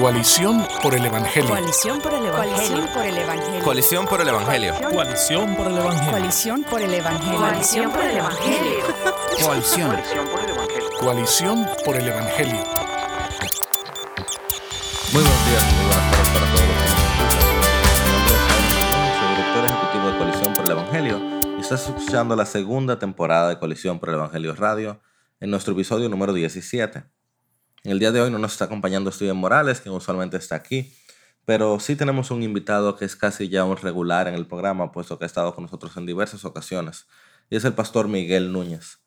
Coalición 0.00 0.66
por 0.82 0.94
el 0.94 1.04
Evangelio. 1.04 1.50
Coalición 1.50 2.00
por 2.00 2.14
el 2.14 2.24
Evangelio. 2.24 2.90
Coalición 3.62 4.06
por 4.06 4.20
el 4.22 4.28
Evangelio. 4.28 4.74
Coalición 4.90 5.56
por 5.56 5.66
el 5.66 5.74
Evangelio. 5.74 6.10
Coalición 6.10 6.64
por 6.64 6.80
el 6.80 6.94
Evangelio. 6.94 7.38
Coalición 7.38 7.90
por 7.92 8.04
el 8.04 8.16
Evangelio. 8.16 8.78
Coalición. 9.44 9.96
Coalición 10.98 11.68
por 11.84 11.96
el 11.96 12.08
Evangelio. 12.08 12.64
Muy 15.12 15.22
buenos 15.22 15.46
días, 15.46 15.64
muy 15.74 15.84
buenas 15.84 16.10
tardes 16.10 16.30
para 16.30 16.46
todos 16.46 16.66
los 16.66 16.76
que 16.76 16.88
nos 16.88 17.04
escuchan. 17.04 17.40
Mi 18.06 18.10
nombre 18.10 18.34
es 18.34 18.40
Jaime 18.40 19.36
director 19.36 19.64
ejecutivo 19.66 20.06
de 20.06 20.16
Coalición 20.16 20.54
por 20.54 20.64
el 20.64 20.70
Evangelio 20.70 21.20
y 21.58 21.60
estás 21.60 21.86
escuchando 21.86 22.36
la 22.36 22.46
segunda 22.46 22.98
temporada 22.98 23.50
de 23.50 23.58
Coalición 23.58 23.98
por 23.98 24.08
el 24.08 24.14
Evangelio 24.14 24.54
Radio 24.54 25.02
en 25.40 25.50
nuestro 25.50 25.74
episodio 25.74 26.08
número 26.08 26.32
17. 26.32 27.04
El 27.82 27.98
día 27.98 28.12
de 28.12 28.20
hoy 28.20 28.30
no 28.30 28.38
nos 28.38 28.52
está 28.52 28.66
acompañando 28.66 29.10
Steven 29.10 29.38
Morales, 29.38 29.80
que 29.80 29.88
usualmente 29.88 30.36
está 30.36 30.54
aquí, 30.54 30.92
pero 31.46 31.80
sí 31.80 31.96
tenemos 31.96 32.30
un 32.30 32.42
invitado 32.42 32.94
que 32.94 33.06
es 33.06 33.16
casi 33.16 33.48
ya 33.48 33.64
un 33.64 33.78
regular 33.78 34.28
en 34.28 34.34
el 34.34 34.46
programa, 34.46 34.92
puesto 34.92 35.18
que 35.18 35.24
ha 35.24 35.26
estado 35.26 35.54
con 35.54 35.64
nosotros 35.64 35.96
en 35.96 36.04
diversas 36.04 36.44
ocasiones, 36.44 37.06
y 37.48 37.56
es 37.56 37.64
el 37.64 37.72
pastor 37.72 38.06
Miguel 38.06 38.52
Núñez. 38.52 38.98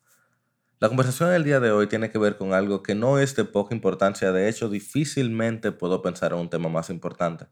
La 0.80 0.88
conversación 0.88 1.30
del 1.30 1.44
día 1.44 1.60
de 1.60 1.70
hoy 1.70 1.86
tiene 1.86 2.10
que 2.10 2.18
ver 2.18 2.36
con 2.36 2.52
algo 2.52 2.82
que 2.82 2.96
no 2.96 3.20
es 3.20 3.36
de 3.36 3.44
poca 3.44 3.76
importancia, 3.76 4.32
de 4.32 4.48
hecho 4.48 4.68
difícilmente 4.68 5.70
puedo 5.70 6.02
pensar 6.02 6.32
en 6.32 6.40
un 6.40 6.50
tema 6.50 6.68
más 6.68 6.90
importante. 6.90 7.46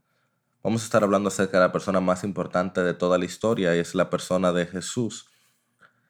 Vamos 0.64 0.82
a 0.82 0.86
estar 0.86 1.04
hablando 1.04 1.28
acerca 1.28 1.58
de 1.58 1.66
la 1.66 1.72
persona 1.72 2.00
más 2.00 2.24
importante 2.24 2.82
de 2.82 2.94
toda 2.94 3.16
la 3.16 3.26
historia 3.26 3.76
y 3.76 3.78
es 3.78 3.94
la 3.94 4.10
persona 4.10 4.52
de 4.52 4.66
Jesús. 4.66 5.28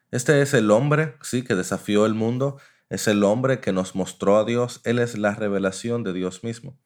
Este 0.09 0.41
es 0.41 0.55
el 0.55 0.71
hombre, 0.71 1.17
sí, 1.21 1.43
que 1.43 1.53
desafió 1.53 2.07
el 2.07 2.15
mundo, 2.15 2.57
es 2.93 3.07
el 3.07 3.23
hombre 3.23 3.59
que 3.59 3.71
nos 3.71 3.95
mostró 3.95 4.37
a 4.37 4.45
Dios, 4.45 4.79
Él 4.83 4.99
es 4.99 5.17
la 5.17 5.33
revelación 5.33 6.03
de 6.03 6.13
Dios 6.13 6.43
mismo. 6.43 6.77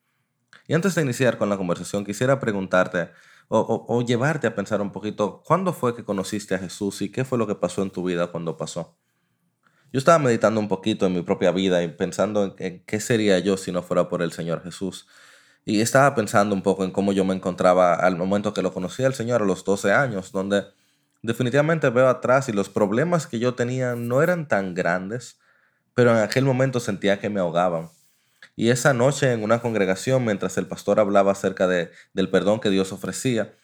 Y 0.66 0.72
antes 0.72 0.94
de 0.94 1.02
iniciar 1.02 1.36
con 1.36 1.50
la 1.50 1.58
conversación, 1.58 2.06
quisiera 2.06 2.40
preguntarte 2.40 3.10
o, 3.48 4.02
llevarte 4.02 4.46
a 4.46 4.54
pensar 4.54 4.80
un 4.80 4.90
poquito, 4.90 5.42
¿cuándo 5.44 5.74
fue 5.74 5.94
que 5.94 6.04
conociste 6.04 6.54
a 6.54 6.58
Jesús 6.58 7.02
y 7.02 7.12
qué 7.12 7.26
fue 7.26 7.36
lo 7.36 7.46
que 7.46 7.56
pasó 7.56 7.82
en 7.82 7.90
tu 7.90 8.04
vida 8.04 8.28
cuando 8.28 8.56
pasó? 8.56 8.98
Yo 9.92 9.98
estaba 9.98 10.18
meditando 10.18 10.60
un 10.60 10.68
poquito 10.68 11.04
en 11.04 11.12
mi 11.12 11.20
propia 11.20 11.50
vida 11.50 11.82
y 11.82 11.88
pensando 11.88 12.56
en, 12.58 12.82
qué 12.86 13.00
sería 13.00 13.38
yo 13.38 13.58
si 13.58 13.70
no 13.70 13.82
fuera 13.82 14.08
por 14.08 14.22
el 14.22 14.32
Señor 14.32 14.62
Jesús. 14.62 15.06
Y 15.66 15.82
estaba 15.82 16.14
pensando 16.14 16.54
un 16.54 16.62
poco 16.62 16.84
en 16.84 16.90
cómo 16.90 17.12
yo 17.12 17.26
me 17.26 17.34
encontraba 17.34 17.94
al 17.94 18.16
momento 18.16 18.54
que 18.54 18.62
lo 18.62 18.72
conocí 18.72 19.04
al 19.04 19.12
Señor 19.12 19.42
a 19.42 19.44
los 19.44 19.62
12 19.62 19.92
años, 19.92 20.32
donde 20.32 20.64
definitivamente 21.20 21.90
veo 21.90 22.08
atrás 22.08 22.48
y 22.48 22.52
los 22.52 22.70
problemas 22.70 23.26
que 23.26 23.38
yo 23.38 23.54
tenía 23.54 23.94
no 23.94 24.22
eran 24.22 24.48
tan 24.48 24.72
grandes, 24.72 25.38
pero 25.98 26.12
en 26.12 26.22
aquel 26.22 26.44
momento 26.44 26.78
sentía 26.78 27.18
que 27.18 27.28
me 27.28 27.40
ahogaban. 27.40 27.90
Y 28.54 28.68
esa 28.68 28.94
noche 28.94 29.32
en 29.32 29.42
una 29.42 29.60
congregación, 29.60 30.24
mientras 30.24 30.56
el 30.56 30.68
pastor 30.68 31.00
hablaba 31.00 31.32
acerca 31.32 31.66
de, 31.66 31.90
del 32.12 32.30
perdón 32.30 32.60
que 32.60 32.70
Dios 32.70 32.92
ofrecía, 32.92 33.56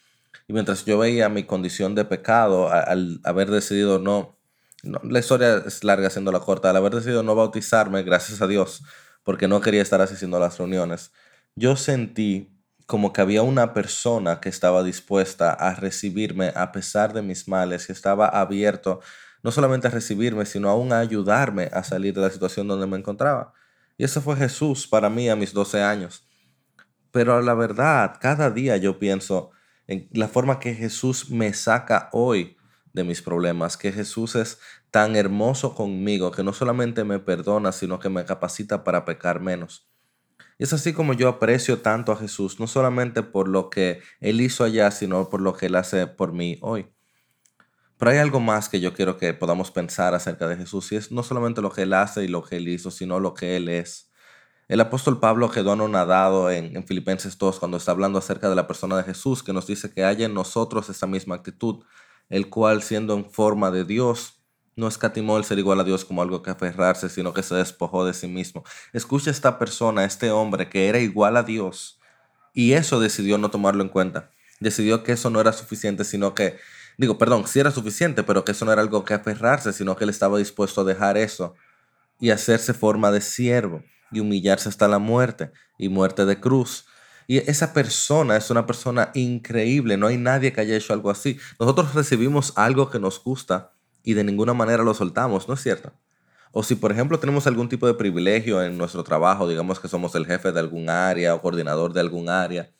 y 0.48 0.52
mientras 0.52 0.84
yo 0.84 0.98
veía 0.98 1.28
mi 1.28 1.44
condición 1.44 1.94
de 1.94 2.04
pecado 2.04 2.72
al 2.72 3.20
haber 3.22 3.52
decidido 3.52 4.00
no 4.00 4.36
la 4.82 5.20
historia 5.20 5.62
es 5.64 5.84
larga 5.84 6.10
siendo 6.10 6.32
la 6.32 6.40
corta. 6.40 6.70
Al 6.70 6.76
haber 6.76 6.96
decidido 6.96 7.22
no 7.22 7.36
bautizarme, 7.36 8.02
gracias 8.02 8.42
a 8.42 8.48
Dios, 8.48 8.82
porque 9.22 9.46
no 9.46 9.60
quería 9.60 9.82
estar 9.82 10.00
asistiendo 10.00 10.36
a 10.38 10.40
las 10.40 10.58
reuniones, 10.58 11.12
yo 11.54 11.76
sentí 11.76 12.50
como 12.86 13.12
que 13.12 13.20
había 13.20 13.42
una 13.42 13.74
persona 13.74 14.40
que 14.40 14.48
estaba 14.48 14.82
dispuesta 14.82 15.52
a 15.52 15.76
recibirme 15.76 16.52
a 16.56 16.72
pesar 16.72 17.12
de 17.12 17.22
mis 17.22 17.46
males 17.46 17.88
y 17.88 17.92
estaba 17.92 18.26
abierto 18.26 19.02
no 19.44 19.50
solamente 19.50 19.86
a 19.86 19.90
recibirme, 19.90 20.46
sino 20.46 20.70
aún 20.70 20.92
a 20.92 20.98
ayudarme 20.98 21.68
a 21.72 21.84
salir 21.84 22.14
de 22.14 22.22
la 22.22 22.30
situación 22.30 22.66
donde 22.66 22.86
me 22.86 22.96
encontraba. 22.96 23.52
Y 23.98 24.04
eso 24.04 24.22
fue 24.22 24.36
Jesús 24.36 24.88
para 24.88 25.10
mí 25.10 25.28
a 25.28 25.36
mis 25.36 25.52
12 25.52 25.82
años. 25.82 26.26
Pero 27.12 27.40
la 27.42 27.52
verdad, 27.52 28.16
cada 28.20 28.50
día 28.50 28.78
yo 28.78 28.98
pienso 28.98 29.50
en 29.86 30.08
la 30.12 30.28
forma 30.28 30.58
que 30.58 30.74
Jesús 30.74 31.30
me 31.30 31.52
saca 31.52 32.08
hoy 32.12 32.56
de 32.94 33.04
mis 33.04 33.20
problemas, 33.20 33.76
que 33.76 33.92
Jesús 33.92 34.34
es 34.34 34.58
tan 34.90 35.14
hermoso 35.14 35.74
conmigo 35.74 36.30
que 36.30 36.42
no 36.42 36.54
solamente 36.54 37.04
me 37.04 37.18
perdona, 37.18 37.70
sino 37.72 37.98
que 37.98 38.08
me 38.08 38.24
capacita 38.24 38.82
para 38.82 39.04
pecar 39.04 39.40
menos. 39.40 39.90
Y 40.58 40.64
es 40.64 40.72
así 40.72 40.94
como 40.94 41.12
yo 41.12 41.28
aprecio 41.28 41.82
tanto 41.82 42.12
a 42.12 42.16
Jesús, 42.16 42.58
no 42.60 42.66
solamente 42.66 43.22
por 43.22 43.48
lo 43.48 43.68
que 43.68 44.00
Él 44.20 44.40
hizo 44.40 44.64
allá, 44.64 44.90
sino 44.90 45.28
por 45.28 45.42
lo 45.42 45.54
que 45.54 45.66
Él 45.66 45.74
hace 45.74 46.06
por 46.06 46.32
mí 46.32 46.58
hoy. 46.62 46.93
Pero 47.98 48.10
hay 48.10 48.18
algo 48.18 48.40
más 48.40 48.68
que 48.68 48.80
yo 48.80 48.92
quiero 48.92 49.16
que 49.16 49.34
podamos 49.34 49.70
pensar 49.70 50.14
acerca 50.14 50.48
de 50.48 50.56
Jesús, 50.56 50.90
y 50.92 50.96
es 50.96 51.12
no 51.12 51.22
solamente 51.22 51.62
lo 51.62 51.70
que 51.70 51.82
Él 51.82 51.92
hace 51.92 52.24
y 52.24 52.28
lo 52.28 52.42
que 52.42 52.56
Él 52.56 52.68
hizo, 52.68 52.90
sino 52.90 53.20
lo 53.20 53.34
que 53.34 53.56
Él 53.56 53.68
es. 53.68 54.10
El 54.68 54.80
apóstol 54.80 55.20
Pablo 55.20 55.50
quedó 55.50 55.72
anonadado 55.72 56.50
en, 56.50 56.76
en 56.76 56.86
Filipenses 56.86 57.36
2 57.38 57.58
cuando 57.58 57.76
está 57.76 57.92
hablando 57.92 58.18
acerca 58.18 58.48
de 58.48 58.54
la 58.54 58.66
persona 58.66 58.96
de 58.96 59.04
Jesús, 59.04 59.42
que 59.42 59.52
nos 59.52 59.66
dice 59.66 59.92
que 59.92 60.04
haya 60.04 60.26
en 60.26 60.34
nosotros 60.34 60.88
esa 60.88 61.06
misma 61.06 61.36
actitud 61.36 61.84
el 62.28 62.48
cual 62.48 62.82
siendo 62.82 63.14
en 63.14 63.30
forma 63.30 63.70
de 63.70 63.84
Dios, 63.84 64.40
no 64.76 64.88
escatimó 64.88 65.36
el 65.38 65.44
ser 65.44 65.58
igual 65.58 65.80
a 65.80 65.84
Dios 65.84 66.04
como 66.04 66.22
algo 66.22 66.42
que 66.42 66.50
aferrarse, 66.50 67.08
sino 67.08 67.32
que 67.32 67.42
se 67.42 67.54
despojó 67.54 68.04
de 68.04 68.14
sí 68.14 68.26
mismo. 68.26 68.64
Escucha 68.92 69.30
esta 69.30 69.58
persona, 69.58 70.04
este 70.04 70.30
hombre 70.30 70.68
que 70.68 70.88
era 70.88 70.98
igual 70.98 71.36
a 71.36 71.42
Dios, 71.42 72.00
y 72.52 72.72
eso 72.72 73.00
decidió 73.00 73.38
no 73.38 73.50
tomarlo 73.50 73.82
en 73.82 73.88
cuenta. 73.88 74.30
Decidió 74.60 75.02
que 75.02 75.12
eso 75.12 75.30
no 75.30 75.40
era 75.40 75.52
suficiente, 75.52 76.04
sino 76.04 76.34
que, 76.34 76.58
digo, 76.98 77.18
perdón, 77.18 77.46
sí 77.46 77.60
era 77.60 77.70
suficiente, 77.70 78.22
pero 78.22 78.44
que 78.44 78.52
eso 78.52 78.64
no 78.64 78.72
era 78.72 78.82
algo 78.82 79.04
que 79.04 79.14
aferrarse, 79.14 79.72
sino 79.72 79.96
que 79.96 80.04
él 80.04 80.10
estaba 80.10 80.38
dispuesto 80.38 80.82
a 80.82 80.84
dejar 80.84 81.16
eso 81.16 81.54
y 82.20 82.30
hacerse 82.30 82.74
forma 82.74 83.10
de 83.10 83.20
siervo 83.20 83.82
y 84.10 84.20
humillarse 84.20 84.68
hasta 84.68 84.88
la 84.88 84.98
muerte 84.98 85.50
y 85.78 85.88
muerte 85.88 86.24
de 86.24 86.40
cruz. 86.40 86.86
Y 87.26 87.38
esa 87.38 87.72
persona 87.72 88.36
es 88.36 88.50
una 88.50 88.66
persona 88.66 89.10
increíble, 89.14 89.96
no 89.96 90.06
hay 90.06 90.18
nadie 90.18 90.52
que 90.52 90.60
haya 90.60 90.76
hecho 90.76 90.92
algo 90.92 91.10
así. 91.10 91.38
Nosotros 91.58 91.94
recibimos 91.94 92.52
algo 92.56 92.90
que 92.90 92.98
nos 92.98 93.22
gusta 93.22 93.72
y 94.02 94.14
de 94.14 94.24
ninguna 94.24 94.54
manera 94.54 94.84
lo 94.84 94.94
soltamos, 94.94 95.48
¿no 95.48 95.54
es 95.54 95.62
cierto? 95.62 95.92
O 96.52 96.62
si, 96.62 96.76
por 96.76 96.92
ejemplo, 96.92 97.18
tenemos 97.18 97.46
algún 97.46 97.68
tipo 97.68 97.86
de 97.86 97.94
privilegio 97.94 98.62
en 98.62 98.78
nuestro 98.78 99.02
trabajo, 99.02 99.48
digamos 99.48 99.80
que 99.80 99.88
somos 99.88 100.14
el 100.14 100.26
jefe 100.26 100.52
de 100.52 100.60
algún 100.60 100.88
área 100.88 101.34
o 101.34 101.40
coordinador 101.40 101.92
de 101.92 102.00
algún 102.00 102.28
área, 102.28 102.70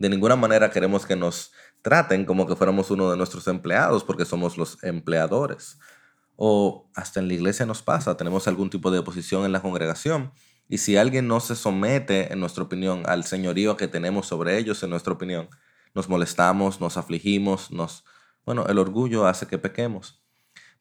de 0.00 0.08
ninguna 0.08 0.34
manera 0.34 0.70
queremos 0.70 1.06
que 1.06 1.14
nos 1.14 1.52
traten 1.82 2.24
como 2.24 2.46
que 2.46 2.56
fuéramos 2.56 2.90
uno 2.90 3.10
de 3.10 3.16
nuestros 3.16 3.46
empleados 3.48 4.04
porque 4.04 4.24
somos 4.24 4.56
los 4.56 4.82
empleadores. 4.82 5.78
O 6.36 6.90
hasta 6.94 7.20
en 7.20 7.28
la 7.28 7.34
iglesia 7.34 7.66
nos 7.66 7.82
pasa, 7.82 8.16
tenemos 8.16 8.48
algún 8.48 8.70
tipo 8.70 8.90
de 8.90 9.02
posición 9.02 9.44
en 9.44 9.52
la 9.52 9.60
congregación 9.60 10.32
y 10.70 10.78
si 10.78 10.96
alguien 10.96 11.26
no 11.26 11.40
se 11.40 11.56
somete, 11.56 12.32
en 12.32 12.38
nuestra 12.38 12.62
opinión, 12.62 13.02
al 13.06 13.24
señorío 13.24 13.76
que 13.76 13.88
tenemos 13.88 14.28
sobre 14.28 14.56
ellos, 14.56 14.80
en 14.84 14.90
nuestra 14.90 15.12
opinión, 15.12 15.48
nos 15.94 16.08
molestamos, 16.08 16.80
nos 16.80 16.96
afligimos, 16.96 17.72
nos... 17.72 18.04
Bueno, 18.46 18.64
el 18.68 18.78
orgullo 18.78 19.26
hace 19.26 19.48
que 19.48 19.58
pequemos. 19.58 20.22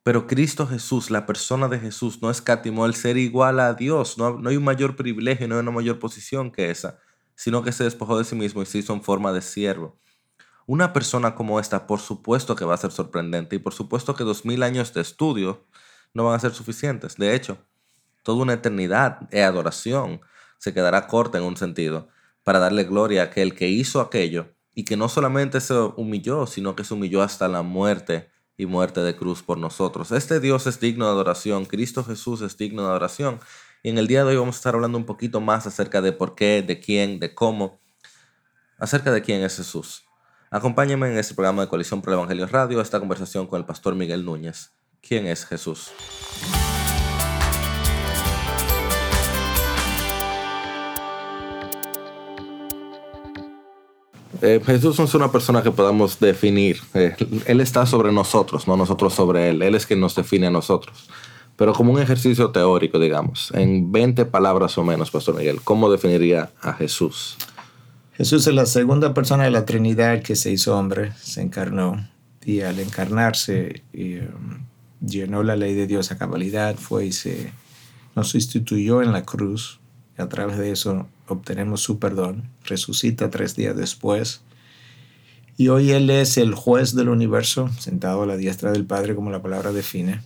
Pero 0.04 0.28
Cristo 0.28 0.68
Jesús, 0.68 1.10
la 1.10 1.26
persona 1.26 1.68
de 1.68 1.80
Jesús, 1.80 2.22
no 2.22 2.30
escatimó 2.30 2.86
el 2.86 2.94
ser 2.94 3.18
igual 3.18 3.60
a 3.60 3.74
Dios. 3.74 4.20
No, 4.20 4.38
no 4.38 4.52
hay 4.52 4.58
un 4.58 4.64
mayor 4.64 4.96
privilegio, 4.96 5.48
no 5.48 5.56
hay 5.56 5.62
una 5.62 5.72
mayor 5.72 5.98
posición 5.98 6.52
que 6.52 6.70
esa, 6.70 7.00
sino 7.34 7.64
que 7.64 7.72
se 7.72 7.84
despojó 7.84 8.16
de 8.20 8.26
sí 8.26 8.36
mismo 8.36 8.62
y 8.62 8.68
se 8.68 8.78
hizo 8.78 8.94
en 8.94 9.02
forma 9.02 9.34
de 9.34 9.42
siervo. 9.42 9.98
Una 10.70 10.94
persona 10.94 11.34
como 11.34 11.60
esta, 11.60 11.88
por 11.88 12.00
supuesto 12.00 12.56
que 12.56 12.64
va 12.64 12.76
a 12.76 12.78
ser 12.78 12.92
sorprendente 12.92 13.56
y 13.56 13.60
por 13.60 13.74
supuesto 13.74 14.14
que 14.14 14.24
dos 14.24 14.46
mil 14.46 14.62
años 14.62 14.94
de 14.94 15.02
estudio 15.02 15.66
no 16.14 16.26
van 16.26 16.36
a 16.36 16.40
ser 16.40 16.54
suficientes. 16.54 17.18
De 17.18 17.34
hecho, 17.34 17.58
toda 18.22 18.44
una 18.44 18.54
eternidad 18.54 19.22
de 19.32 19.42
adoración 19.42 20.22
se 20.60 20.72
quedará 20.72 21.08
corta 21.08 21.40
en 21.40 21.44
un 21.44 21.58
sentido 21.58 22.10
para 22.44 22.60
darle 22.60 22.84
gloria 22.84 23.24
a 23.24 23.26
aquel 23.26 23.56
que 23.56 23.68
hizo 23.68 24.00
aquello 24.00 24.54
y 24.76 24.86
que 24.86 24.96
no 24.96 25.10
solamente 25.10 25.60
se 25.60 25.74
humilló, 25.74 26.46
sino 26.46 26.76
que 26.76 26.84
se 26.84 26.94
humilló 26.94 27.24
hasta 27.24 27.48
la 27.48 27.64
muerte 27.64 28.30
y 28.56 28.68
muerte 28.68 29.02
de 29.02 29.16
cruz 29.16 29.42
por 29.42 29.58
nosotros. 29.58 30.12
Este 30.12 30.40
Dios 30.40 30.68
es 30.68 30.80
digno 30.80 31.06
de 31.06 31.14
adoración, 31.14 31.66
Cristo 31.66 32.04
Jesús 32.04 32.44
es 32.44 32.58
digno 32.58 32.84
de 32.84 32.90
adoración. 32.90 33.40
Y 33.82 33.90
en 33.90 33.98
el 33.98 34.06
día 34.06 34.24
de 34.24 34.34
hoy 34.34 34.38
vamos 34.38 34.58
a 34.58 34.60
estar 34.60 34.76
hablando 34.76 35.00
un 35.00 35.08
poquito 35.08 35.42
más 35.42 35.66
acerca 35.66 36.00
de 36.04 36.12
por 36.12 36.36
qué, 36.36 36.62
de 36.62 36.80
quién, 36.80 37.20
de 37.20 37.34
cómo, 37.34 37.82
acerca 38.78 39.12
de 39.12 39.24
quién 39.24 39.42
es 39.42 39.58
Jesús. 39.58 40.04
Acompáñenme 40.52 41.12
en 41.12 41.18
este 41.20 41.36
programa 41.36 41.62
de 41.62 41.68
Coalición 41.68 42.02
por 42.02 42.12
el 42.12 42.18
Evangelio 42.18 42.48
Radio, 42.48 42.82
esta 42.82 43.00
conversación 43.00 43.46
con 43.46 43.60
el 43.60 43.66
pastor 43.66 43.94
Miguel 43.94 44.26
Núñez. 44.26 44.72
¿Quién 45.00 45.28
es 45.28 45.46
Jesús? 45.46 45.92
Eh, 54.42 54.60
Jesús 54.66 54.98
no 54.98 55.06
es 55.06 55.14
una 55.14 55.32
persona 55.32 55.62
que 55.62 55.70
podamos 55.70 56.20
definir. 56.20 56.82
Eh, 56.96 57.16
él 57.46 57.62
está 57.62 57.86
sobre 57.86 58.12
nosotros, 58.12 58.68
no 58.68 58.76
nosotros 58.76 59.14
sobre 59.14 59.50
Él. 59.50 59.62
Él 59.62 59.76
es 59.76 59.86
quien 59.86 60.00
nos 60.00 60.16
define 60.16 60.48
a 60.48 60.52
nosotros. 60.52 61.10
Pero 61.58 61.74
como 61.74 61.94
un 61.94 62.02
ejercicio 62.02 62.50
teórico, 62.50 62.98
digamos, 62.98 63.52
en 63.54 63.92
20 63.92 64.26
palabras 64.26 64.76
o 64.80 64.84
menos, 64.84 65.12
Pastor 65.12 65.36
Miguel, 65.36 65.62
¿cómo 65.64 65.92
definiría 65.92 66.50
a 66.62 66.74
Jesús? 66.74 67.38
Jesús 68.20 68.46
es 68.48 68.54
la 68.54 68.66
segunda 68.66 69.14
persona 69.14 69.46
de 69.46 69.50
la 69.50 69.64
Trinidad 69.64 70.22
que 70.22 70.36
se 70.36 70.52
hizo 70.52 70.78
hombre, 70.78 71.14
se 71.22 71.42
encarnó. 71.42 72.06
Y 72.44 72.60
al 72.60 72.78
encarnarse, 72.82 73.82
um, 73.94 74.66
llenó 75.00 75.42
la 75.42 75.56
ley 75.56 75.74
de 75.74 75.88
Dios 75.88 76.12
a 76.12 76.18
cabalidad, 76.18 76.76
fue 76.76 77.06
y 77.06 77.12
se 77.14 77.54
nos 78.18 78.28
sustituyó 78.28 79.02
en 79.02 79.14
la 79.14 79.24
cruz. 79.24 79.80
Y 80.18 80.22
a 80.22 80.28
través 80.28 80.58
de 80.58 80.70
eso 80.70 81.08
obtenemos 81.30 81.80
su 81.80 81.98
perdón, 81.98 82.50
resucita 82.66 83.30
tres 83.30 83.56
días 83.56 83.78
después. 83.78 84.42
Y 85.56 85.70
hoy 85.70 85.92
Él 85.92 86.10
es 86.10 86.38
el 86.38 86.54
juez 86.56 86.94
del 86.96 87.08
universo, 87.08 87.70
sentado 87.80 88.24
a 88.24 88.26
la 88.26 88.36
diestra 88.36 88.74
del 88.74 88.84
Padre, 88.84 89.16
como 89.16 89.32
la 89.32 89.42
palabra 89.42 89.72
define. 89.72 90.20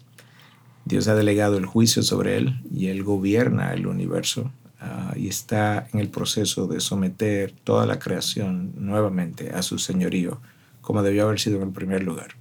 Dios 0.85 1.07
ha 1.07 1.13
delegado 1.13 1.57
el 1.57 1.67
juicio 1.67 2.01
sobre 2.01 2.37
Él 2.37 2.59
y 2.73 2.87
Él 2.87 3.03
gobierna 3.03 3.71
el 3.71 3.85
universo 3.85 4.51
ah, 4.83 5.13
y 5.15 5.27
está 5.27 5.87
en 5.93 5.99
el 5.99 6.09
proceso 6.09 6.67
de 6.67 6.79
someter 6.79 7.53
toda 7.63 7.85
la 7.85 7.99
creación 7.99 8.73
nuevamente 8.77 9.51
a 9.51 9.61
su 9.61 9.79
señorío, 9.79 10.39
como 10.81 11.01
debió 11.01 11.25
haber 11.25 11.39
sido 11.39 11.57
en 11.57 11.63
el 11.63 11.73
primer 11.73 12.03
lugar. 12.03 12.35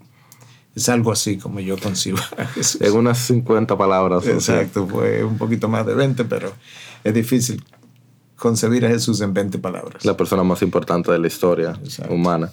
Es 0.74 0.88
algo 0.88 1.12
así 1.12 1.36
como 1.38 1.60
yo 1.60 1.78
concibo 1.78 2.18
a 2.38 2.46
Jesús. 2.46 2.80
En 2.80 2.94
unas 2.94 3.18
50 3.18 3.76
palabras. 3.76 4.26
o 4.26 4.40
sea. 4.40 4.60
Exacto, 4.60 4.86
fue 4.86 5.22
un 5.22 5.38
poquito 5.38 5.68
más 5.68 5.86
de 5.86 5.94
20, 5.94 6.24
pero 6.24 6.52
es 7.04 7.14
difícil 7.14 7.62
concebir 8.36 8.84
a 8.84 8.88
Jesús 8.88 9.20
en 9.20 9.32
20 9.32 9.58
palabras. 9.58 10.04
la 10.04 10.16
persona 10.16 10.42
más 10.42 10.62
importante 10.62 11.12
de 11.12 11.18
la 11.18 11.26
historia 11.28 11.78
Exacto. 11.82 12.12
humana. 12.12 12.50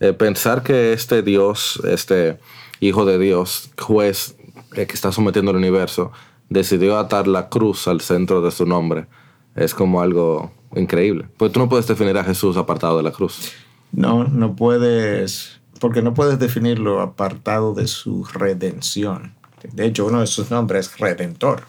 Eh, 0.00 0.12
pensar 0.12 0.62
que 0.62 0.92
este 0.92 1.22
Dios, 1.22 1.80
este 1.84 2.38
Hijo 2.80 3.04
de 3.06 3.18
Dios, 3.18 3.70
juez 3.78 4.36
eh, 4.74 4.86
que 4.86 4.94
está 4.94 5.12
sometiendo 5.12 5.50
el 5.50 5.56
universo, 5.56 6.12
decidió 6.48 6.98
atar 6.98 7.26
la 7.26 7.48
cruz 7.48 7.88
al 7.88 8.00
centro 8.00 8.42
de 8.42 8.50
su 8.50 8.66
nombre, 8.66 9.06
es 9.56 9.74
como 9.74 10.00
algo 10.00 10.52
increíble. 10.74 11.26
Pues 11.36 11.52
tú 11.52 11.58
no 11.60 11.68
puedes 11.68 11.86
definir 11.86 12.16
a 12.18 12.24
Jesús 12.24 12.56
apartado 12.56 12.96
de 12.98 13.02
la 13.02 13.10
cruz. 13.12 13.52
No, 13.92 14.24
no 14.24 14.54
puedes, 14.56 15.58
porque 15.80 16.02
no 16.02 16.12
puedes 16.14 16.38
definirlo 16.38 17.00
apartado 17.00 17.72
de 17.74 17.86
su 17.86 18.24
redención. 18.24 19.34
De 19.72 19.86
hecho, 19.86 20.06
uno 20.06 20.20
de 20.20 20.26
sus 20.26 20.50
nombres 20.50 20.86
es 20.86 20.98
Redentor. 20.98 21.62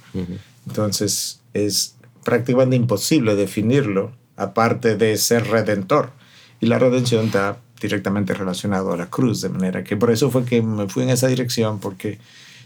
Entonces, 0.67 1.41
es 1.53 1.95
prácticamente 2.23 2.75
imposible 2.75 3.35
definirlo 3.35 4.11
aparte 4.35 4.95
de 4.97 5.15
ser 5.17 5.47
Redentor. 5.47 6.11
Y 6.59 6.65
la 6.67 6.79
redención 6.79 7.25
está 7.27 7.57
directamente 7.79 8.33
relacionado 8.33 8.91
a 8.91 8.97
la 8.97 9.05
cruz, 9.09 9.41
de 9.41 9.49
manera 9.49 9.83
que 9.83 9.95
por 9.95 10.11
eso 10.11 10.29
fue 10.31 10.43
que 10.43 10.61
me 10.61 10.87
fui 10.89 11.03
en 11.03 11.09
esa 11.09 11.27
dirección, 11.27 11.79
porque 11.79 12.19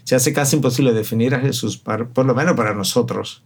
se 0.04 0.14
hace 0.16 0.32
casi 0.32 0.56
imposible 0.56 0.92
definir 0.92 1.34
a 1.34 1.40
Jesús, 1.40 1.76
par- 1.76 2.08
por 2.08 2.24
lo 2.26 2.34
menos 2.34 2.56
para 2.56 2.74
nosotros, 2.74 3.42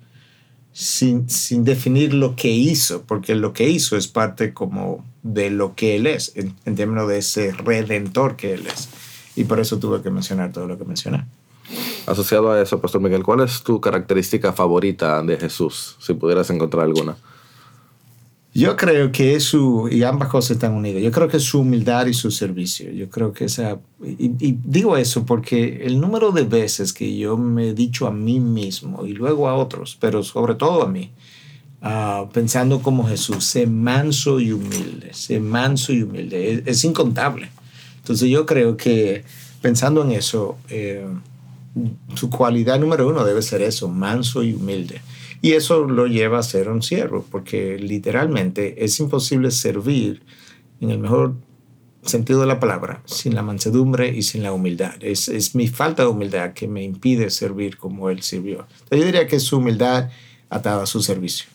sin, 0.78 1.30
sin 1.30 1.64
definir 1.64 2.12
lo 2.12 2.36
que 2.36 2.50
hizo, 2.50 3.00
porque 3.04 3.34
lo 3.34 3.54
que 3.54 3.66
hizo 3.66 3.96
es 3.96 4.08
parte 4.08 4.52
como 4.52 5.06
de 5.22 5.48
lo 5.48 5.74
que 5.74 5.96
Él 5.96 6.06
es, 6.06 6.32
en, 6.36 6.54
en 6.66 6.76
términos 6.76 7.08
de 7.08 7.16
ese 7.16 7.52
redentor 7.52 8.36
que 8.36 8.52
Él 8.52 8.66
es. 8.66 8.90
Y 9.36 9.44
por 9.44 9.58
eso 9.58 9.78
tuve 9.78 10.02
que 10.02 10.10
mencionar 10.10 10.52
todo 10.52 10.66
lo 10.66 10.76
que 10.76 10.84
mencioné. 10.84 11.24
Asociado 12.04 12.52
a 12.52 12.60
eso, 12.60 12.78
Pastor 12.78 13.00
Miguel, 13.00 13.22
¿cuál 13.22 13.40
es 13.40 13.62
tu 13.62 13.80
característica 13.80 14.52
favorita 14.52 15.22
de 15.22 15.38
Jesús, 15.38 15.96
si 15.98 16.12
pudieras 16.12 16.50
encontrar 16.50 16.84
alguna? 16.84 17.16
Yo 18.56 18.74
creo 18.74 19.12
que 19.12 19.34
es 19.34 19.44
su, 19.44 19.86
y 19.90 20.02
ambas 20.02 20.28
cosas 20.30 20.52
están 20.52 20.72
unidas, 20.72 21.02
yo 21.02 21.10
creo 21.12 21.28
que 21.28 21.36
es 21.36 21.42
su 21.42 21.60
humildad 21.60 22.06
y 22.06 22.14
su 22.14 22.30
servicio. 22.30 22.90
Yo 22.90 23.10
creo 23.10 23.32
que 23.32 23.44
esa, 23.44 23.78
y, 24.02 24.32
y 24.40 24.58
digo 24.64 24.96
eso 24.96 25.26
porque 25.26 25.82
el 25.84 26.00
número 26.00 26.32
de 26.32 26.44
veces 26.44 26.94
que 26.94 27.18
yo 27.18 27.36
me 27.36 27.68
he 27.68 27.74
dicho 27.74 28.06
a 28.06 28.10
mí 28.10 28.40
mismo 28.40 29.04
y 29.04 29.12
luego 29.12 29.48
a 29.48 29.54
otros, 29.54 29.98
pero 30.00 30.22
sobre 30.22 30.54
todo 30.54 30.82
a 30.82 30.88
mí, 30.88 31.10
ah, 31.82 32.30
pensando 32.32 32.80
como 32.80 33.06
Jesús, 33.06 33.44
sé 33.44 33.66
manso 33.66 34.40
y 34.40 34.52
humilde, 34.52 35.12
sé 35.12 35.38
manso 35.38 35.92
y 35.92 36.02
humilde, 36.02 36.54
es, 36.54 36.62
es 36.64 36.84
incontable. 36.84 37.50
Entonces 37.98 38.30
yo 38.30 38.46
creo 38.46 38.78
que 38.78 39.24
pensando 39.60 40.02
en 40.02 40.12
eso, 40.12 40.56
eh, 40.70 41.06
su 42.14 42.30
cualidad 42.30 42.80
número 42.80 43.06
uno 43.06 43.22
debe 43.22 43.42
ser 43.42 43.60
eso, 43.60 43.88
manso 43.88 44.42
y 44.42 44.54
humilde. 44.54 45.02
Y 45.42 45.52
eso 45.52 45.84
lo 45.84 46.06
lleva 46.06 46.38
a 46.38 46.42
ser 46.42 46.68
un 46.68 46.82
siervo, 46.82 47.24
porque 47.30 47.78
literalmente 47.78 48.84
es 48.84 48.98
imposible 49.00 49.50
servir 49.50 50.22
en 50.80 50.90
el 50.90 50.98
mejor 50.98 51.34
sentido 52.02 52.40
de 52.40 52.46
la 52.46 52.60
palabra 52.60 53.02
sin 53.04 53.34
la 53.34 53.42
mansedumbre 53.42 54.08
y 54.08 54.22
sin 54.22 54.42
la 54.42 54.52
humildad. 54.52 54.94
Es, 55.00 55.28
es 55.28 55.54
mi 55.54 55.68
falta 55.68 56.02
de 56.02 56.08
humildad 56.08 56.52
que 56.52 56.68
me 56.68 56.82
impide 56.82 57.30
servir 57.30 57.76
como 57.76 58.10
él 58.10 58.22
sirvió. 58.22 58.66
Yo 58.90 59.04
diría 59.04 59.26
que 59.26 59.40
su 59.40 59.58
humildad 59.58 60.10
atada 60.48 60.84
a 60.84 60.86
su 60.86 61.02
servicio. 61.02 61.46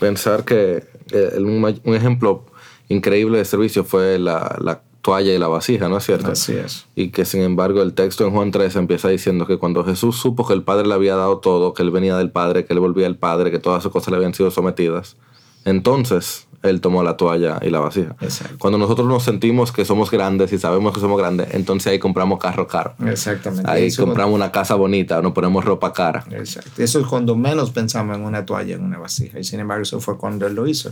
Pensar 0.00 0.44
que 0.44 0.84
eh, 1.12 1.38
un 1.38 1.94
ejemplo 1.94 2.46
increíble 2.88 3.38
de 3.38 3.44
servicio 3.44 3.84
fue 3.84 4.18
la, 4.18 4.56
la 4.60 4.82
toalla 5.06 5.32
y 5.32 5.38
la 5.38 5.46
vasija, 5.46 5.88
¿no 5.88 5.98
es 5.98 6.04
cierto? 6.04 6.32
Así 6.32 6.52
es. 6.52 6.86
Y 6.96 7.10
que 7.10 7.24
sin 7.24 7.42
embargo 7.42 7.80
el 7.80 7.92
texto 7.94 8.24
en 8.26 8.32
Juan 8.32 8.50
3 8.50 8.74
empieza 8.74 9.08
diciendo 9.08 9.46
que 9.46 9.56
cuando 9.56 9.84
Jesús 9.84 10.16
supo 10.16 10.44
que 10.46 10.52
el 10.52 10.62
Padre 10.64 10.88
le 10.88 10.94
había 10.94 11.14
dado 11.14 11.38
todo, 11.38 11.74
que 11.74 11.82
él 11.84 11.92
venía 11.92 12.16
del 12.16 12.32
Padre, 12.32 12.64
que 12.64 12.72
él 12.72 12.80
volvía 12.80 13.06
al 13.06 13.16
Padre, 13.16 13.52
que 13.52 13.60
todas 13.60 13.82
esas 13.84 13.92
cosas 13.92 14.10
le 14.10 14.16
habían 14.16 14.34
sido 14.34 14.50
sometidas, 14.50 15.16
entonces 15.64 16.48
él 16.62 16.80
tomó 16.80 17.04
la 17.04 17.16
toalla 17.16 17.60
y 17.62 17.70
la 17.70 17.78
vasija. 17.78 18.16
Exacto. 18.20 18.56
Cuando 18.58 18.78
nosotros 18.78 19.06
nos 19.06 19.22
sentimos 19.22 19.70
que 19.70 19.84
somos 19.84 20.10
grandes 20.10 20.52
y 20.52 20.58
sabemos 20.58 20.92
que 20.92 21.00
somos 21.00 21.18
grandes, 21.18 21.48
entonces 21.52 21.92
ahí 21.92 21.98
compramos 22.00 22.40
carro 22.40 22.66
caro. 22.66 22.94
Exactamente. 23.06 23.70
Ahí 23.70 23.86
Eso- 23.86 24.04
compramos 24.04 24.34
una 24.34 24.50
casa 24.50 24.74
bonita, 24.74 25.22
nos 25.22 25.32
ponemos 25.32 25.64
ropa 25.64 25.92
cara. 25.92 26.24
Exacto. 26.32 26.82
Eso 26.82 26.98
es 26.98 27.06
cuando 27.06 27.36
menos 27.36 27.70
pensamos 27.70 28.16
en 28.16 28.24
una 28.24 28.44
toalla, 28.44 28.74
en 28.74 28.82
una 28.82 28.98
vasija. 28.98 29.38
Y 29.38 29.44
sin 29.44 29.60
embargo, 29.60 29.82
eso 29.82 30.00
fue 30.00 30.16
cuando 30.16 30.46
él 30.48 30.54
lo 30.54 30.66
hizo. 30.66 30.90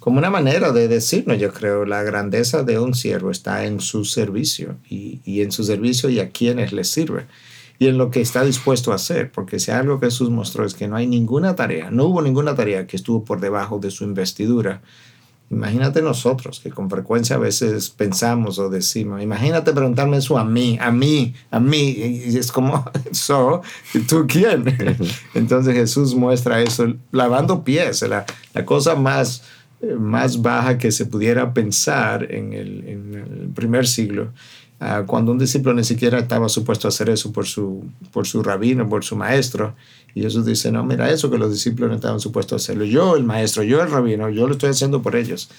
Como 0.00 0.18
una 0.18 0.30
manera 0.30 0.72
de 0.72 0.88
decirnos, 0.88 1.38
yo 1.38 1.52
creo, 1.52 1.84
la 1.84 2.02
grandeza 2.02 2.62
de 2.62 2.78
un 2.78 2.94
siervo 2.94 3.30
está 3.30 3.64
en 3.64 3.80
su 3.80 4.04
servicio 4.04 4.76
y, 4.88 5.20
y 5.24 5.42
en 5.42 5.50
su 5.52 5.64
servicio 5.64 6.08
y 6.08 6.20
a 6.20 6.30
quienes 6.30 6.72
le 6.72 6.84
sirve 6.84 7.26
y 7.78 7.88
en 7.88 7.98
lo 7.98 8.10
que 8.10 8.20
está 8.20 8.44
dispuesto 8.44 8.92
a 8.92 8.96
hacer. 8.96 9.30
Porque 9.32 9.58
si 9.58 9.70
algo 9.70 10.00
que 10.00 10.06
Jesús 10.06 10.30
mostró 10.30 10.64
es 10.64 10.74
que 10.74 10.88
no 10.88 10.96
hay 10.96 11.06
ninguna 11.06 11.54
tarea, 11.54 11.90
no 11.90 12.04
hubo 12.04 12.22
ninguna 12.22 12.54
tarea 12.54 12.86
que 12.86 12.96
estuvo 12.96 13.24
por 13.24 13.40
debajo 13.40 13.78
de 13.78 13.90
su 13.90 14.04
investidura. 14.04 14.80
Imagínate 15.48 16.02
nosotros 16.02 16.58
que 16.58 16.70
con 16.70 16.90
frecuencia 16.90 17.36
a 17.36 17.38
veces 17.38 17.90
pensamos 17.90 18.58
o 18.58 18.68
decimos, 18.68 19.22
imagínate 19.22 19.72
preguntarme 19.72 20.16
eso 20.16 20.36
a 20.36 20.44
mí, 20.44 20.76
a 20.80 20.90
mí, 20.90 21.34
a 21.52 21.60
mí, 21.60 21.90
y 21.90 22.36
es 22.36 22.50
como, 22.50 22.84
so, 23.12 23.62
¿y 23.94 24.00
¿tú 24.00 24.26
quién? 24.26 24.64
Entonces 25.34 25.72
Jesús 25.72 26.16
muestra 26.16 26.60
eso 26.60 26.92
lavando 27.12 27.62
pies, 27.62 28.02
la, 28.02 28.26
la 28.54 28.64
cosa 28.64 28.96
más, 28.96 29.44
más 29.98 30.42
baja 30.42 30.78
que 30.78 30.90
se 30.90 31.06
pudiera 31.06 31.52
pensar 31.54 32.32
en 32.32 32.52
el, 32.52 32.84
en 32.86 33.14
el 33.14 33.48
primer 33.54 33.86
siglo, 33.86 34.32
ah, 34.80 35.04
cuando 35.06 35.32
un 35.32 35.38
discípulo 35.38 35.74
ni 35.74 35.84
siquiera 35.84 36.18
estaba 36.18 36.48
supuesto 36.48 36.88
a 36.88 36.90
hacer 36.90 37.10
eso 37.10 37.32
por 37.32 37.46
su, 37.46 37.84
por 38.12 38.26
su 38.26 38.42
rabino, 38.42 38.88
por 38.88 39.04
su 39.04 39.16
maestro. 39.16 39.74
Y 40.14 40.22
Jesús 40.22 40.46
dice, 40.46 40.72
no, 40.72 40.84
mira, 40.84 41.10
eso 41.10 41.30
que 41.30 41.38
los 41.38 41.52
discípulos 41.52 41.90
no 41.90 41.96
estaban 41.96 42.20
supuestos 42.20 42.52
a 42.54 42.56
hacerlo. 42.62 42.84
Yo, 42.84 43.16
el 43.16 43.24
maestro, 43.24 43.62
yo, 43.62 43.82
el 43.82 43.90
rabino, 43.90 44.30
yo 44.30 44.46
lo 44.46 44.52
estoy 44.52 44.70
haciendo 44.70 45.02
por 45.02 45.14
ellos. 45.14 45.50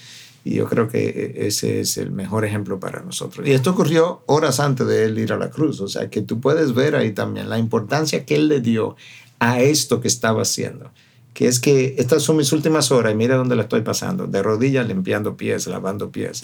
Y 0.43 0.55
yo 0.55 0.65
creo 0.67 0.87
que 0.87 1.09
eh, 1.09 1.47
ese 1.47 1.81
es 1.81 1.97
el 1.97 2.11
mejor 2.11 2.45
ejemplo 2.45 2.79
para 2.79 3.01
nosotros. 3.01 3.45
Y 3.45 3.51
esto 3.51 3.71
ocurrió 3.71 4.23
horas 4.27 4.59
antes 4.59 4.87
de 4.87 5.05
él 5.05 5.19
ir 5.19 5.33
a 5.33 5.37
la 5.37 5.49
cruz. 5.49 5.81
O 5.81 5.87
sea, 5.87 6.09
que 6.09 6.21
tú 6.21 6.39
puedes 6.39 6.73
ver 6.73 6.95
ahí 6.95 7.11
también 7.11 7.49
la 7.49 7.59
importancia 7.59 8.25
que 8.25 8.35
él 8.35 8.47
le 8.47 8.61
dio 8.61 8.95
a 9.39 9.59
esto 9.59 9.99
que 9.99 10.07
estaba 10.07 10.43
haciendo. 10.43 10.89
Que 11.37 11.47
es 11.47 11.59
que 11.59 11.93
estas 11.99 12.23
son 12.23 12.37
mis 12.37 12.51
últimas 12.51 12.91
horas 12.91 13.13
y 13.13 13.15
mira 13.15 13.35
dónde 13.35 13.55
la 13.55 13.61
estoy 13.61 13.81
pasando. 13.81 14.25
De 14.25 14.41
rodillas, 14.41 14.87
limpiando 14.87 15.37
pies, 15.37 15.67
lavando 15.67 16.09
pies. 16.09 16.41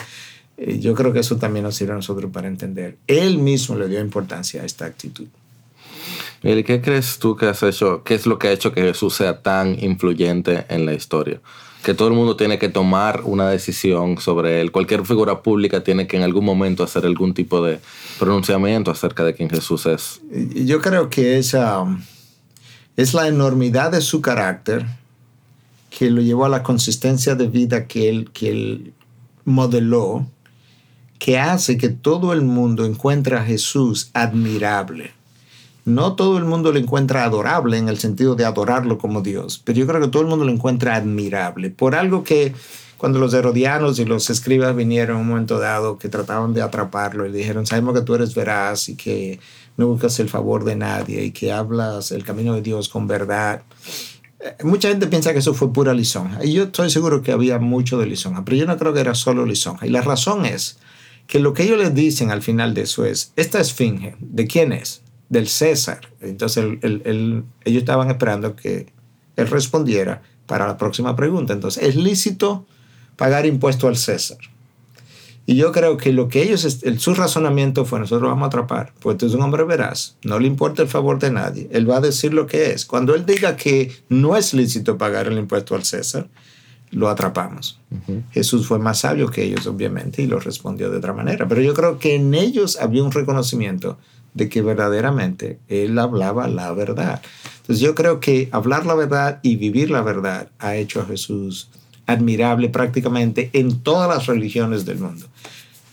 Eh, 0.55 0.77
Yo 0.77 0.93
creo 0.93 1.12
que 1.12 1.17
eso 1.17 1.38
también 1.38 1.63
nos 1.63 1.73
sirve 1.73 1.93
a 1.93 1.95
nosotros 1.95 2.29
para 2.31 2.47
entender. 2.47 2.97
Él 3.07 3.39
mismo 3.39 3.75
le 3.75 3.88
dio 3.88 4.00
importancia 4.00 4.62
a 4.62 4.65
esta 4.65 4.85
actitud. 4.85 5.25
¿y 6.43 6.63
qué 6.63 6.79
crees 6.79 7.17
tú 7.17 7.35
que 7.35 7.47
has 7.47 7.63
hecho? 7.63 8.03
¿Qué 8.03 8.13
es 8.13 8.27
lo 8.27 8.38
que 8.38 8.50
ha 8.50 8.51
hecho 8.51 8.71
que 8.71 8.83
Jesús 8.83 9.15
sea 9.15 9.41
tan 9.41 9.83
influyente 9.83 10.67
en 10.69 10.85
la 10.85 10.93
historia? 10.93 11.41
Que 11.83 11.95
todo 11.95 12.09
el 12.09 12.13
mundo 12.13 12.35
tiene 12.35 12.59
que 12.59 12.69
tomar 12.69 13.21
una 13.23 13.50
decisión 13.50 14.19
sobre 14.19 14.62
él. 14.62 14.71
Cualquier 14.71 15.07
figura 15.07 15.41
pública 15.41 15.83
tiene 15.83 16.05
que 16.05 16.17
en 16.17 16.23
algún 16.23 16.45
momento 16.45 16.83
hacer 16.83 17.03
algún 17.07 17.33
tipo 17.33 17.65
de 17.65 17.79
pronunciamiento 18.19 18.91
acerca 18.91 19.23
de 19.23 19.33
quién 19.33 19.50
Jesús 19.50 19.88
es. 19.88 20.21
Yo 20.53 20.81
creo 20.81 21.09
que 21.09 21.39
es, 21.39 21.55
um, 21.55 22.00
es 22.97 23.13
la 23.13 23.27
enormidad 23.27 23.91
de 23.91 24.01
su 24.01 24.21
carácter 24.21 24.85
que 25.89 26.09
lo 26.09 26.21
llevó 26.21 26.45
a 26.45 26.50
la 26.50 26.63
consistencia 26.63 27.35
de 27.35 27.47
vida 27.47 27.88
que 27.88 28.09
él, 28.09 28.31
que 28.31 28.50
él 28.50 28.93
modeló, 29.45 30.25
que 31.19 31.39
hace 31.39 31.77
que 31.77 31.89
todo 31.89 32.33
el 32.33 32.41
mundo 32.41 32.85
encuentre 32.85 33.38
a 33.38 33.43
Jesús 33.43 34.09
admirable. 34.13 35.12
No 35.85 36.13
todo 36.13 36.38
el 36.38 36.45
mundo 36.45 36.71
lo 36.71 36.79
encuentra 36.79 37.25
adorable 37.25 37.77
en 37.77 37.89
el 37.89 37.97
sentido 38.00 38.35
de 38.35 38.45
adorarlo 38.45 38.97
como 38.97 39.21
Dios, 39.21 39.62
pero 39.63 39.79
yo 39.79 39.88
creo 39.88 40.01
que 40.01 40.07
todo 40.07 40.23
el 40.23 40.29
mundo 40.29 40.45
lo 40.45 40.51
encuentra 40.51 40.95
admirable 40.95 41.69
por 41.69 41.93
algo 41.93 42.23
que 42.23 42.53
cuando 42.97 43.19
los 43.19 43.33
herodianos 43.33 44.00
y 44.00 44.05
los 44.05 44.29
escribas 44.29 44.73
vinieron 44.77 45.17
en 45.17 45.21
un 45.23 45.27
momento 45.27 45.59
dado 45.59 45.97
que 45.97 46.07
trataban 46.07 46.53
de 46.53 46.62
atraparlo 46.62 47.27
y 47.27 47.33
dijeron, 47.33 47.65
sabemos 47.65 47.95
que 47.95 48.01
tú 48.01 48.15
eres 48.15 48.33
veraz 48.33 48.88
y 48.88 48.95
que 48.95 49.41
no 49.77 49.88
buscas 49.88 50.20
el 50.20 50.30
favor 50.30 50.63
de 50.65 50.75
nadie 50.75 51.24
y 51.25 51.32
que 51.32 51.51
hablas 51.51 52.12
el 52.12 52.24
camino 52.24 52.53
de 52.56 52.62
Dios 52.62 52.89
con 52.89 53.08
verdad. 53.08 53.63
Eh, 54.39 54.56
Mucha 54.63 54.89
gente 54.89 55.08
piensa 55.08 55.34
que 55.34 55.39
eso 55.39 55.53
fue 55.53 55.72
pura 55.74 55.94
lisonja 55.94 56.44
y 56.44 56.53
yo 56.53 56.63
estoy 56.63 56.89
seguro 56.89 57.22
que 57.22 57.32
había 57.32 57.60
mucho 57.60 57.98
de 57.98 58.06
lisonja, 58.06 58.44
pero 58.46 58.58
yo 58.58 58.65
no 58.65 58.77
creo 58.77 58.94
que 58.94 59.00
era 59.01 59.15
solo 59.15 59.46
lisonja. 59.46 59.86
Y 59.88 59.89
la 59.89 60.01
razón 60.01 60.46
es 60.46 60.77
que 61.27 61.39
lo 61.39 61.53
que 61.53 61.63
ellos 61.63 61.77
les 61.80 61.94
dicen 61.96 62.32
al 62.32 62.42
final 62.42 62.74
de 62.74 62.82
eso 62.82 63.06
es, 63.06 63.32
esta 63.36 63.60
esfinge, 63.60 64.15
¿de 64.20 64.46
quién 64.46 64.74
es? 64.74 65.01
Del 65.30 65.48
César. 65.48 66.01
Entonces 66.22 66.63
el- 66.63 66.80
el- 66.82 67.01
el- 67.06 67.44
ellos 67.63 67.82
estaban 67.82 68.10
esperando 68.10 68.56
que 68.56 68.88
él 69.36 69.48
respondiera, 69.48 70.22
para 70.46 70.68
la 70.68 70.77
próxima 70.77 71.15
pregunta. 71.15 71.53
Entonces, 71.53 71.82
¿es 71.82 71.96
lícito 71.96 72.68
pagar 73.15 73.46
impuesto 73.46 73.88
al 73.88 73.96
César? 73.96 74.38
Y 75.45 75.55
yo 75.55 75.71
creo 75.71 75.97
que 75.97 76.13
lo 76.13 76.29
que 76.29 76.41
ellos, 76.41 76.79
el, 76.83 77.00
su 77.00 77.13
razonamiento 77.13 77.83
fue, 77.83 78.00
nosotros 78.00 78.21
lo 78.21 78.29
vamos 78.29 78.43
a 78.43 78.47
atrapar, 78.47 78.93
pues 79.00 79.21
es 79.23 79.33
un 79.33 79.41
hombre 79.41 79.63
veraz, 79.63 80.15
no 80.23 80.39
le 80.39 80.47
importa 80.47 80.81
el 80.81 80.88
favor 80.88 81.19
de 81.19 81.31
nadie, 81.31 81.67
él 81.71 81.89
va 81.89 81.97
a 81.97 82.01
decir 82.01 82.33
lo 82.33 82.47
que 82.47 82.71
es. 82.71 82.85
Cuando 82.85 83.13
él 83.13 83.25
diga 83.25 83.57
que 83.57 83.91
no 84.07 84.38
es 84.38 84.53
lícito 84.53 84.97
pagar 84.97 85.27
el 85.27 85.38
impuesto 85.38 85.75
al 85.75 85.83
César, 85.83 86.29
lo 86.91 87.09
atrapamos. 87.09 87.79
Jesús 88.31 88.67
fue 88.67 88.77
más 88.79 89.00
sabio 89.00 89.27
que 89.29 89.43
ellos, 89.43 89.65
obviamente, 89.65 90.21
y 90.21 90.27
lo 90.27 90.39
respondió 90.39 90.91
de 90.91 90.97
otra 90.97 91.12
manera. 91.12 91.47
Pero 91.47 91.62
yo 91.62 91.73
creo 91.73 91.97
que 91.97 92.15
en 92.15 92.35
ellos 92.35 92.77
había 92.79 93.03
un 93.03 93.12
reconocimiento 93.12 93.97
de 94.33 94.47
que 94.47 94.62
verdaderamente 94.62 95.59
él 95.67 95.97
hablaba 95.97 96.47
la 96.47 96.71
verdad. 96.73 97.21
Entonces 97.62 97.79
yo 97.79 97.95
creo 97.95 98.19
que 98.19 98.50
hablar 98.51 98.85
la 98.85 98.95
verdad 98.95 99.39
y 99.41 99.55
vivir 99.55 99.89
la 99.89 100.01
verdad 100.01 100.50
ha 100.59 100.75
hecho 100.75 101.01
a 101.01 101.05
Jesús 101.05 101.69
admirable 102.05 102.69
prácticamente 102.69 103.50
en 103.53 103.79
todas 103.81 104.10
las 104.10 104.25
religiones 104.25 104.86
del 104.86 105.00
mundo. 105.00 105.27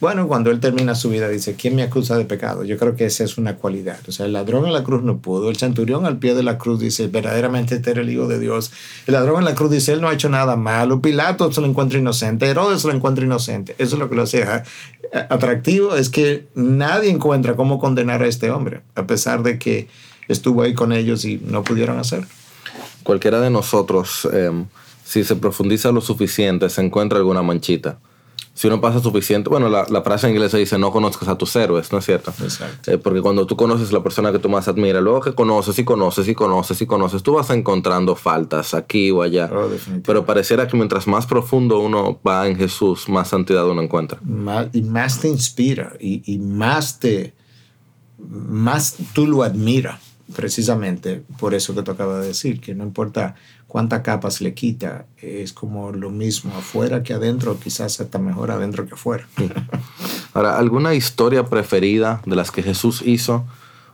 Bueno, 0.00 0.26
cuando 0.28 0.50
él 0.50 0.60
termina 0.60 0.94
su 0.94 1.10
vida 1.10 1.28
dice, 1.28 1.56
¿quién 1.56 1.76
me 1.76 1.82
acusa 1.82 2.16
de 2.16 2.24
pecado? 2.24 2.64
Yo 2.64 2.78
creo 2.78 2.96
que 2.96 3.04
esa 3.04 3.22
es 3.22 3.36
una 3.36 3.56
cualidad. 3.56 3.98
O 4.08 4.12
sea, 4.12 4.24
el 4.24 4.32
ladrón 4.32 4.64
en 4.64 4.72
la 4.72 4.82
cruz 4.82 5.02
no 5.02 5.18
pudo, 5.18 5.50
el 5.50 5.56
centurión 5.56 6.06
al 6.06 6.16
pie 6.16 6.34
de 6.34 6.42
la 6.42 6.56
cruz 6.56 6.80
dice, 6.80 7.08
verdaderamente 7.08 7.74
este 7.74 7.90
era 7.90 8.00
el 8.00 8.08
Hijo 8.08 8.26
de 8.26 8.38
Dios. 8.38 8.72
El 9.06 9.12
ladrón 9.12 9.40
en 9.40 9.44
la 9.44 9.54
cruz 9.54 9.70
dice, 9.70 9.92
él 9.92 10.00
no 10.00 10.08
ha 10.08 10.14
hecho 10.14 10.30
nada 10.30 10.56
malo. 10.56 11.02
Pilato 11.02 11.52
se 11.52 11.60
lo 11.60 11.66
encuentra 11.66 11.98
inocente, 11.98 12.46
Herodes 12.46 12.80
se 12.80 12.88
lo 12.88 12.94
encuentra 12.94 13.26
inocente. 13.26 13.74
Eso 13.76 13.96
es 13.96 13.98
lo 13.98 14.08
que 14.08 14.16
lo 14.16 14.22
hace 14.22 14.46
atractivo, 15.28 15.94
es 15.94 16.08
que 16.08 16.46
nadie 16.54 17.10
encuentra 17.10 17.54
cómo 17.54 17.78
condenar 17.78 18.22
a 18.22 18.26
este 18.26 18.50
hombre, 18.50 18.80
a 18.94 19.06
pesar 19.06 19.42
de 19.42 19.58
que 19.58 19.88
estuvo 20.28 20.62
ahí 20.62 20.72
con 20.72 20.92
ellos 20.92 21.26
y 21.26 21.42
no 21.44 21.62
pudieron 21.62 21.98
hacerlo. 21.98 22.26
Cualquiera 23.02 23.38
de 23.40 23.50
nosotros, 23.50 24.26
eh, 24.32 24.50
si 25.10 25.24
se 25.24 25.36
profundiza 25.36 25.90
lo 25.90 26.00
suficiente, 26.00 26.68
se 26.68 26.80
encuentra 26.82 27.18
alguna 27.18 27.42
manchita 27.42 27.98
si 28.52 28.66
uno 28.66 28.80
pasa 28.80 29.00
suficiente, 29.00 29.48
bueno, 29.48 29.68
la, 29.68 29.86
la 29.88 30.02
frase 30.02 30.26
en 30.26 30.34
inglés 30.34 30.52
dice 30.52 30.76
no 30.76 30.90
conozcas 30.90 31.28
a 31.28 31.38
tus 31.38 31.54
héroes, 31.56 31.92
¿no 31.92 31.98
es 31.98 32.04
cierto? 32.04 32.30
Exacto. 32.42 32.90
Eh, 32.90 32.98
porque 32.98 33.22
cuando 33.22 33.46
tú 33.46 33.56
conoces 33.56 33.90
a 33.90 33.94
la 33.94 34.02
persona 34.02 34.32
que 34.32 34.38
tú 34.38 34.48
más 34.48 34.68
admiras, 34.68 35.02
luego 35.02 35.20
que 35.20 35.32
conoces 35.32 35.78
y 35.78 35.84
conoces 35.84 36.28
y 36.28 36.34
conoces 36.34 36.82
y 36.82 36.86
conoces, 36.86 37.22
tú 37.22 37.34
vas 37.34 37.48
encontrando 37.50 38.16
faltas 38.16 38.74
aquí 38.74 39.10
o 39.12 39.22
allá. 39.22 39.48
Oh, 39.50 39.70
Pero 40.04 40.26
pareciera 40.26 40.68
que 40.68 40.76
mientras 40.76 41.06
más 41.06 41.26
profundo 41.26 41.78
uno 41.78 42.20
va 42.26 42.46
en 42.46 42.56
Jesús, 42.56 43.08
más 43.08 43.28
santidad 43.28 43.66
uno 43.66 43.80
encuentra. 43.80 44.18
Más, 44.22 44.66
y 44.74 44.82
más 44.82 45.20
te 45.20 45.28
inspira 45.28 45.94
y, 45.98 46.22
y 46.30 46.38
más 46.38 46.98
te, 46.98 47.32
más 48.18 48.96
tú 49.14 49.26
lo 49.26 49.42
admiras 49.42 50.00
precisamente 50.34 51.22
por 51.38 51.54
eso 51.54 51.74
que 51.74 51.82
tú 51.82 51.92
acabas 51.92 52.20
de 52.20 52.28
decir, 52.28 52.60
que 52.60 52.74
no 52.74 52.84
importa 52.84 53.34
cuántas 53.70 54.00
capas 54.02 54.40
le 54.40 54.52
quita, 54.52 55.06
es 55.22 55.52
como 55.52 55.92
lo 55.92 56.10
mismo 56.10 56.52
afuera 56.56 57.04
que 57.04 57.14
adentro, 57.14 57.56
quizás 57.60 58.00
hasta 58.00 58.18
mejor 58.18 58.50
adentro 58.50 58.84
que 58.84 58.94
afuera. 58.94 59.28
Ahora, 60.34 60.58
¿alguna 60.58 60.92
historia 60.94 61.44
preferida 61.44 62.20
de 62.26 62.34
las 62.34 62.50
que 62.50 62.64
Jesús 62.64 63.00
hizo? 63.06 63.46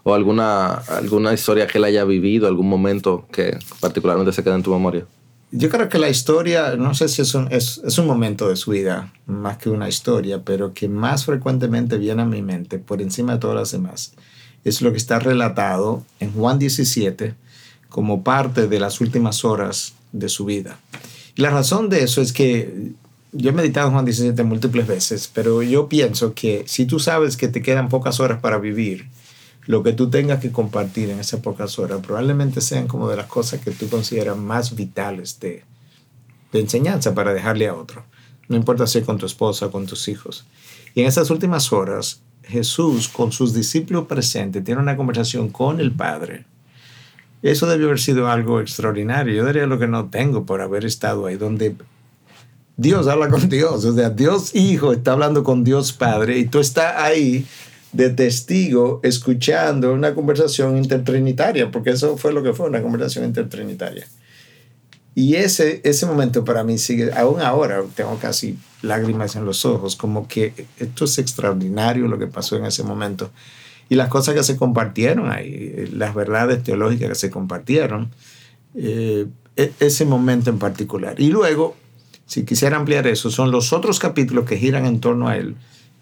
¿O 0.02 0.14
alguna, 0.14 0.72
alguna 0.74 1.34
historia 1.34 1.66
que 1.66 1.76
él 1.76 1.84
haya 1.84 2.04
vivido, 2.04 2.48
algún 2.48 2.70
momento 2.70 3.26
que 3.30 3.58
particularmente 3.80 4.32
se 4.32 4.42
queda 4.42 4.54
en 4.54 4.62
tu 4.62 4.70
memoria? 4.70 5.04
Yo 5.50 5.68
creo 5.68 5.90
que 5.90 5.98
la 5.98 6.08
historia, 6.08 6.76
no 6.76 6.94
sé 6.94 7.08
si 7.08 7.20
es 7.20 7.34
un, 7.34 7.52
es, 7.52 7.82
es 7.84 7.98
un 7.98 8.06
momento 8.06 8.48
de 8.48 8.56
su 8.56 8.70
vida, 8.70 9.12
más 9.26 9.58
que 9.58 9.68
una 9.68 9.90
historia, 9.90 10.42
pero 10.42 10.72
que 10.72 10.88
más 10.88 11.26
frecuentemente 11.26 11.98
viene 11.98 12.22
a 12.22 12.24
mi 12.24 12.40
mente, 12.40 12.78
por 12.78 13.02
encima 13.02 13.34
de 13.34 13.40
todas 13.40 13.56
las 13.56 13.72
demás, 13.72 14.14
es 14.64 14.80
lo 14.80 14.90
que 14.90 14.96
está 14.96 15.18
relatado 15.18 16.02
en 16.18 16.32
Juan 16.32 16.58
17 16.58 17.34
como 17.96 18.22
parte 18.22 18.68
de 18.68 18.78
las 18.78 19.00
últimas 19.00 19.42
horas 19.42 19.94
de 20.12 20.28
su 20.28 20.44
vida. 20.44 20.78
Y 21.34 21.40
la 21.40 21.48
razón 21.48 21.88
de 21.88 22.04
eso 22.04 22.20
es 22.20 22.34
que 22.34 22.92
yo 23.32 23.48
he 23.48 23.54
meditado 23.54 23.90
Juan 23.90 24.04
17 24.04 24.42
múltiples 24.42 24.86
veces, 24.86 25.30
pero 25.32 25.62
yo 25.62 25.88
pienso 25.88 26.34
que 26.34 26.64
si 26.66 26.84
tú 26.84 26.98
sabes 26.98 27.38
que 27.38 27.48
te 27.48 27.62
quedan 27.62 27.88
pocas 27.88 28.20
horas 28.20 28.38
para 28.42 28.58
vivir, 28.58 29.06
lo 29.64 29.82
que 29.82 29.94
tú 29.94 30.10
tengas 30.10 30.40
que 30.40 30.52
compartir 30.52 31.08
en 31.08 31.20
esas 31.20 31.40
pocas 31.40 31.78
horas 31.78 32.00
probablemente 32.06 32.60
sean 32.60 32.86
como 32.86 33.08
de 33.08 33.16
las 33.16 33.28
cosas 33.28 33.62
que 33.62 33.70
tú 33.70 33.88
consideras 33.88 34.36
más 34.36 34.76
vitales 34.76 35.40
de, 35.40 35.64
de 36.52 36.60
enseñanza 36.60 37.14
para 37.14 37.32
dejarle 37.32 37.66
a 37.66 37.74
otro. 37.74 38.04
No 38.46 38.58
importa 38.58 38.86
si 38.86 38.98
es 38.98 39.06
con 39.06 39.16
tu 39.16 39.24
esposa 39.24 39.64
o 39.64 39.70
con 39.70 39.86
tus 39.86 40.06
hijos. 40.08 40.44
Y 40.94 41.00
en 41.00 41.06
esas 41.06 41.30
últimas 41.30 41.72
horas, 41.72 42.20
Jesús 42.42 43.08
con 43.08 43.32
sus 43.32 43.54
discípulos 43.54 44.06
presentes 44.06 44.62
tiene 44.62 44.82
una 44.82 44.98
conversación 44.98 45.48
con 45.48 45.80
el 45.80 45.92
Padre. 45.92 46.44
Eso 47.50 47.66
debió 47.66 47.86
haber 47.86 48.00
sido 48.00 48.28
algo 48.28 48.60
extraordinario. 48.60 49.34
Yo 49.34 49.46
diría 49.46 49.66
lo 49.66 49.78
que 49.78 49.86
no 49.86 50.10
tengo 50.10 50.44
por 50.44 50.60
haber 50.60 50.84
estado 50.84 51.26
ahí, 51.26 51.36
donde 51.36 51.76
Dios 52.76 53.06
habla 53.06 53.28
con 53.28 53.48
Dios. 53.48 53.84
O 53.84 53.94
sea, 53.94 54.10
Dios 54.10 54.54
Hijo 54.54 54.92
está 54.92 55.12
hablando 55.12 55.44
con 55.44 55.64
Dios 55.64 55.92
Padre 55.92 56.38
y 56.38 56.46
tú 56.46 56.58
estás 56.58 56.94
ahí 56.96 57.46
de 57.92 58.10
testigo 58.10 59.00
escuchando 59.02 59.92
una 59.92 60.14
conversación 60.14 60.76
intertrinitaria, 60.76 61.70
porque 61.70 61.90
eso 61.90 62.16
fue 62.16 62.32
lo 62.32 62.42
que 62.42 62.52
fue, 62.52 62.68
una 62.68 62.82
conversación 62.82 63.24
intertrinitaria. 63.24 64.06
Y 65.14 65.36
ese, 65.36 65.80
ese 65.82 66.04
momento 66.04 66.44
para 66.44 66.62
mí 66.62 66.76
sigue, 66.76 67.10
aún 67.12 67.40
ahora 67.40 67.82
tengo 67.94 68.18
casi 68.18 68.58
lágrimas 68.82 69.34
en 69.34 69.46
los 69.46 69.64
ojos, 69.64 69.96
como 69.96 70.28
que 70.28 70.52
esto 70.78 71.06
es 71.06 71.18
extraordinario 71.18 72.06
lo 72.06 72.18
que 72.18 72.26
pasó 72.26 72.56
en 72.56 72.66
ese 72.66 72.82
momento. 72.82 73.30
Y 73.88 73.94
las 73.94 74.08
cosas 74.08 74.34
que 74.34 74.42
se 74.42 74.56
compartieron 74.56 75.30
ahí, 75.30 75.88
las 75.92 76.14
verdades 76.14 76.62
teológicas 76.62 77.08
que 77.10 77.14
se 77.14 77.30
compartieron, 77.30 78.10
eh, 78.74 79.26
e, 79.56 79.72
ese 79.80 80.04
momento 80.04 80.50
en 80.50 80.58
particular. 80.58 81.20
Y 81.20 81.28
luego, 81.28 81.76
si 82.26 82.44
quisiera 82.44 82.76
ampliar 82.76 83.06
eso, 83.06 83.30
son 83.30 83.50
los 83.50 83.72
otros 83.72 83.98
capítulos 83.98 84.44
que 84.44 84.56
giran 84.56 84.86
en 84.86 85.00
torno 85.00 85.28
a 85.28 85.36
él, 85.36 85.54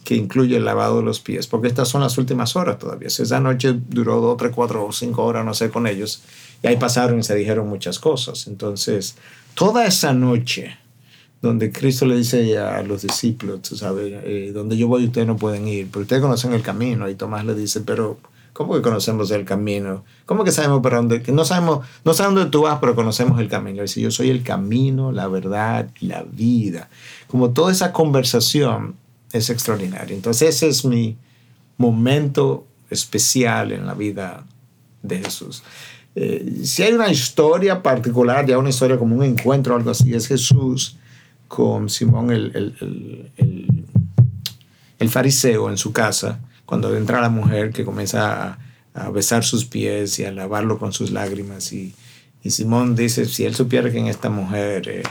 que 0.05 0.15
incluye 0.15 0.57
el 0.57 0.65
lavado 0.65 0.99
de 0.99 1.05
los 1.05 1.21
pies, 1.21 1.47
porque 1.47 1.69
estas 1.69 1.89
son 1.89 2.01
las 2.01 2.17
últimas 2.19 2.57
horas 2.57 2.79
todavía. 2.79 3.09
Esa 3.09 3.41
noche 3.41 3.75
duró 3.89 4.21
dos, 4.21 4.37
tres, 4.37 4.53
cuatro 4.55 4.87
o 4.87 4.93
cinco 4.93 5.25
horas, 5.25 5.45
no 5.45 5.55
sé, 5.55 5.71
con 5.71 5.87
ellos 5.87 6.23
y 6.65 6.67
ahí 6.67 6.79
pasaron 6.79 7.19
y 7.19 7.23
se 7.23 7.35
dijeron 7.35 7.69
muchas 7.69 7.99
cosas. 7.99 8.47
Entonces, 8.47 9.17
toda 9.53 9.85
esa 9.85 10.15
noche 10.15 10.79
donde 11.45 11.71
Cristo 11.71 12.07
le 12.07 12.17
dice 12.17 12.59
a 12.59 12.83
los 12.83 13.03
discípulos, 13.03 13.61
tú 13.61 13.77
sabes, 13.77 14.15
eh, 14.25 14.51
donde 14.55 14.79
yo 14.79 14.89
voy 14.89 15.05
ustedes 15.05 15.27
no 15.27 15.37
pueden 15.37 15.69
ir, 15.69 15.89
pero 15.93 16.03
ustedes 16.03 16.23
conocen 16.23 16.55
el 16.55 16.63
camino. 16.63 17.07
Y 17.09 17.17
Tomás 17.17 17.45
le 17.45 17.55
dice, 17.55 17.83
pero 17.83 18.19
¿cómo 18.55 18.75
que 18.75 18.81
conocemos 18.81 19.31
el 19.31 19.45
camino? 19.45 20.05
¿Cómo 20.25 20.43
que 20.43 20.53
sabemos 20.53 20.81
para 20.83 20.97
dónde? 20.97 21.23
No 21.31 21.45
sabemos, 21.45 21.87
no 22.03 22.15
sabemos 22.15 22.37
dónde 22.37 22.51
tú 22.51 22.63
vas, 22.63 22.79
pero 22.81 22.95
conocemos 22.95 23.39
el 23.41 23.49
camino. 23.49 23.83
Dice, 23.83 24.01
yo 24.01 24.11
soy 24.11 24.31
el 24.31 24.43
camino, 24.43 25.13
la 25.13 25.29
verdad 25.29 25.91
la 26.01 26.23
vida. 26.23 26.89
Como 27.29 27.51
toda 27.51 27.71
esa 27.73 27.93
conversación 27.93 28.97
es 29.33 29.51
extraordinaria. 29.51 30.17
Entonces 30.17 30.57
ese 30.57 30.69
es 30.69 30.87
mi 30.87 31.19
momento 31.77 32.67
especial 32.89 33.73
en 33.73 33.87
la 33.87 33.93
vida 33.93 34.47
de 35.03 35.19
Jesús. 35.19 35.63
Eh, 36.15 36.63
si 36.65 36.83
hay 36.85 36.95
una 36.95 37.11
historia 37.11 37.83
particular, 37.83 38.47
ya 38.47 38.57
una 38.57 38.71
historia 38.71 38.99
como 38.99 39.15
un 39.15 39.25
encuentro 39.25 39.75
o 39.75 39.77
algo 39.77 39.91
así, 39.91 40.15
es 40.15 40.27
Jesús 40.27 40.97
con 41.55 41.89
Simón 41.89 42.33
el, 42.33 42.51
el, 43.37 43.85
el, 44.99 45.09
fariseo 45.09 45.71
en 45.71 45.77
su 45.77 45.93
casa, 45.93 46.41
cuando 46.67 46.97
entra 46.97 47.21
la 47.21 47.29
mujer 47.29 47.71
que 47.71 47.85
comienza 47.85 48.59
a, 48.93 49.11
besar 49.11 49.45
sus 49.45 49.65
pies 49.65 50.19
y 50.19 50.25
a 50.25 50.33
lavarlo 50.33 50.79
con 50.81 50.93
sus 50.93 51.13
lágrimas. 51.13 51.73
Y, 51.73 51.95
y 52.43 52.51
Simón 52.51 52.97
dice, 52.97 53.27
si 53.27 53.45
él 53.45 53.55
supiera 53.55 53.93
que 53.93 53.99
en 53.99 54.09
esta 54.09 54.31
mujer, 54.31 54.89
eh, 54.89 55.03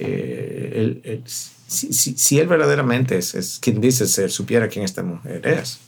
eh, 0.00 1.22
si, 1.24 1.92
si, 1.92 2.16
si, 2.16 2.40
él 2.40 2.48
verdaderamente 2.48 3.16
es, 3.18 3.36
es 3.36 3.60
quien 3.60 3.80
dice 3.80 4.08
ser, 4.08 4.32
supiera 4.32 4.66
quién 4.66 4.84
esta 4.84 5.04
mujer 5.04 5.46
es 5.46 5.78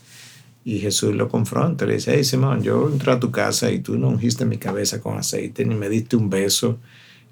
y 0.65 0.79
Jesús 0.79 1.13
lo 1.17 1.29
confronta, 1.29 1.87
le 1.87 1.95
dice, 1.95 2.13
hey 2.15 2.23
Simón, 2.23 2.63
yo 2.63 2.89
entré 2.89 3.11
a 3.11 3.19
tu 3.19 3.33
casa 3.33 3.73
y 3.73 3.81
tú 3.81 3.99
no 3.99 4.09
ungiste 4.09 4.45
mi 4.45 4.59
cabeza 4.59 5.01
con 5.01 5.19
aceite 5.19 5.65
ni 5.65 5.75
me 5.75 5.89
diste 5.89 6.15
un 6.15 6.31
beso. 6.31 6.79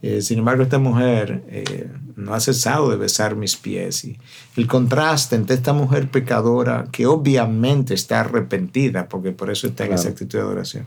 Eh, 0.02 0.22
sin 0.22 0.38
embargo, 0.38 0.62
esta 0.62 0.78
mujer 0.78 1.42
eh, 1.48 1.90
no 2.16 2.34
ha 2.34 2.40
cesado 2.40 2.90
de 2.90 2.96
besar 2.96 3.36
mis 3.36 3.56
pies. 3.56 4.04
Y 4.04 4.18
el 4.56 4.66
contraste 4.66 5.36
entre 5.36 5.56
esta 5.56 5.72
mujer 5.72 6.10
pecadora, 6.10 6.86
que 6.90 7.06
obviamente 7.06 7.94
está 7.94 8.20
arrepentida, 8.20 9.08
porque 9.08 9.32
por 9.32 9.50
eso 9.50 9.66
está 9.66 9.84
en 9.84 9.94
esa 9.94 10.08
actitud 10.08 10.38
de 10.38 10.44
adoración, 10.44 10.86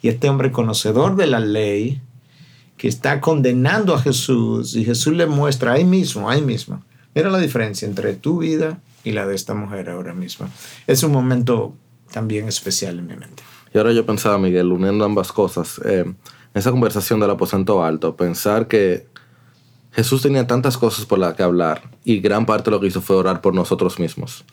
y 0.00 0.08
este 0.08 0.28
hombre 0.28 0.50
conocedor 0.50 1.16
de 1.16 1.26
la 1.26 1.40
ley, 1.40 2.00
que 2.76 2.88
está 2.88 3.20
condenando 3.20 3.94
a 3.94 4.00
Jesús, 4.00 4.74
y 4.74 4.84
Jesús 4.84 5.14
le 5.14 5.26
muestra 5.26 5.72
ahí 5.72 5.84
mismo, 5.84 6.28
ahí 6.28 6.42
mismo. 6.42 6.82
Mira 7.14 7.30
la 7.30 7.38
diferencia 7.38 7.86
entre 7.86 8.14
tu 8.14 8.38
vida 8.38 8.80
y 9.04 9.12
la 9.12 9.26
de 9.26 9.34
esta 9.34 9.54
mujer 9.54 9.90
ahora 9.90 10.14
mismo. 10.14 10.48
Es 10.86 11.02
un 11.02 11.12
momento 11.12 11.74
también 12.12 12.48
especial 12.48 12.98
en 12.98 13.06
mi 13.06 13.16
mente. 13.16 13.42
Y 13.72 13.78
ahora 13.78 13.92
yo 13.92 14.04
pensaba, 14.06 14.38
Miguel, 14.38 14.72
uniendo 14.72 15.04
ambas 15.04 15.32
cosas, 15.32 15.80
eh, 15.84 16.04
esa 16.54 16.70
conversación 16.70 17.20
del 17.20 17.30
aposento 17.30 17.84
alto, 17.84 18.16
pensar 18.16 18.68
que 18.68 19.06
Jesús 19.94 20.22
tenía 20.22 20.46
tantas 20.46 20.76
cosas 20.76 21.06
por 21.06 21.18
las 21.18 21.34
que 21.34 21.42
hablar 21.42 21.82
y 22.04 22.20
gran 22.20 22.46
parte 22.46 22.64
de 22.64 22.70
lo 22.72 22.80
que 22.80 22.88
hizo 22.88 23.00
fue 23.00 23.16
orar 23.16 23.40
por 23.40 23.54
nosotros 23.54 23.98
mismos. 24.00 24.44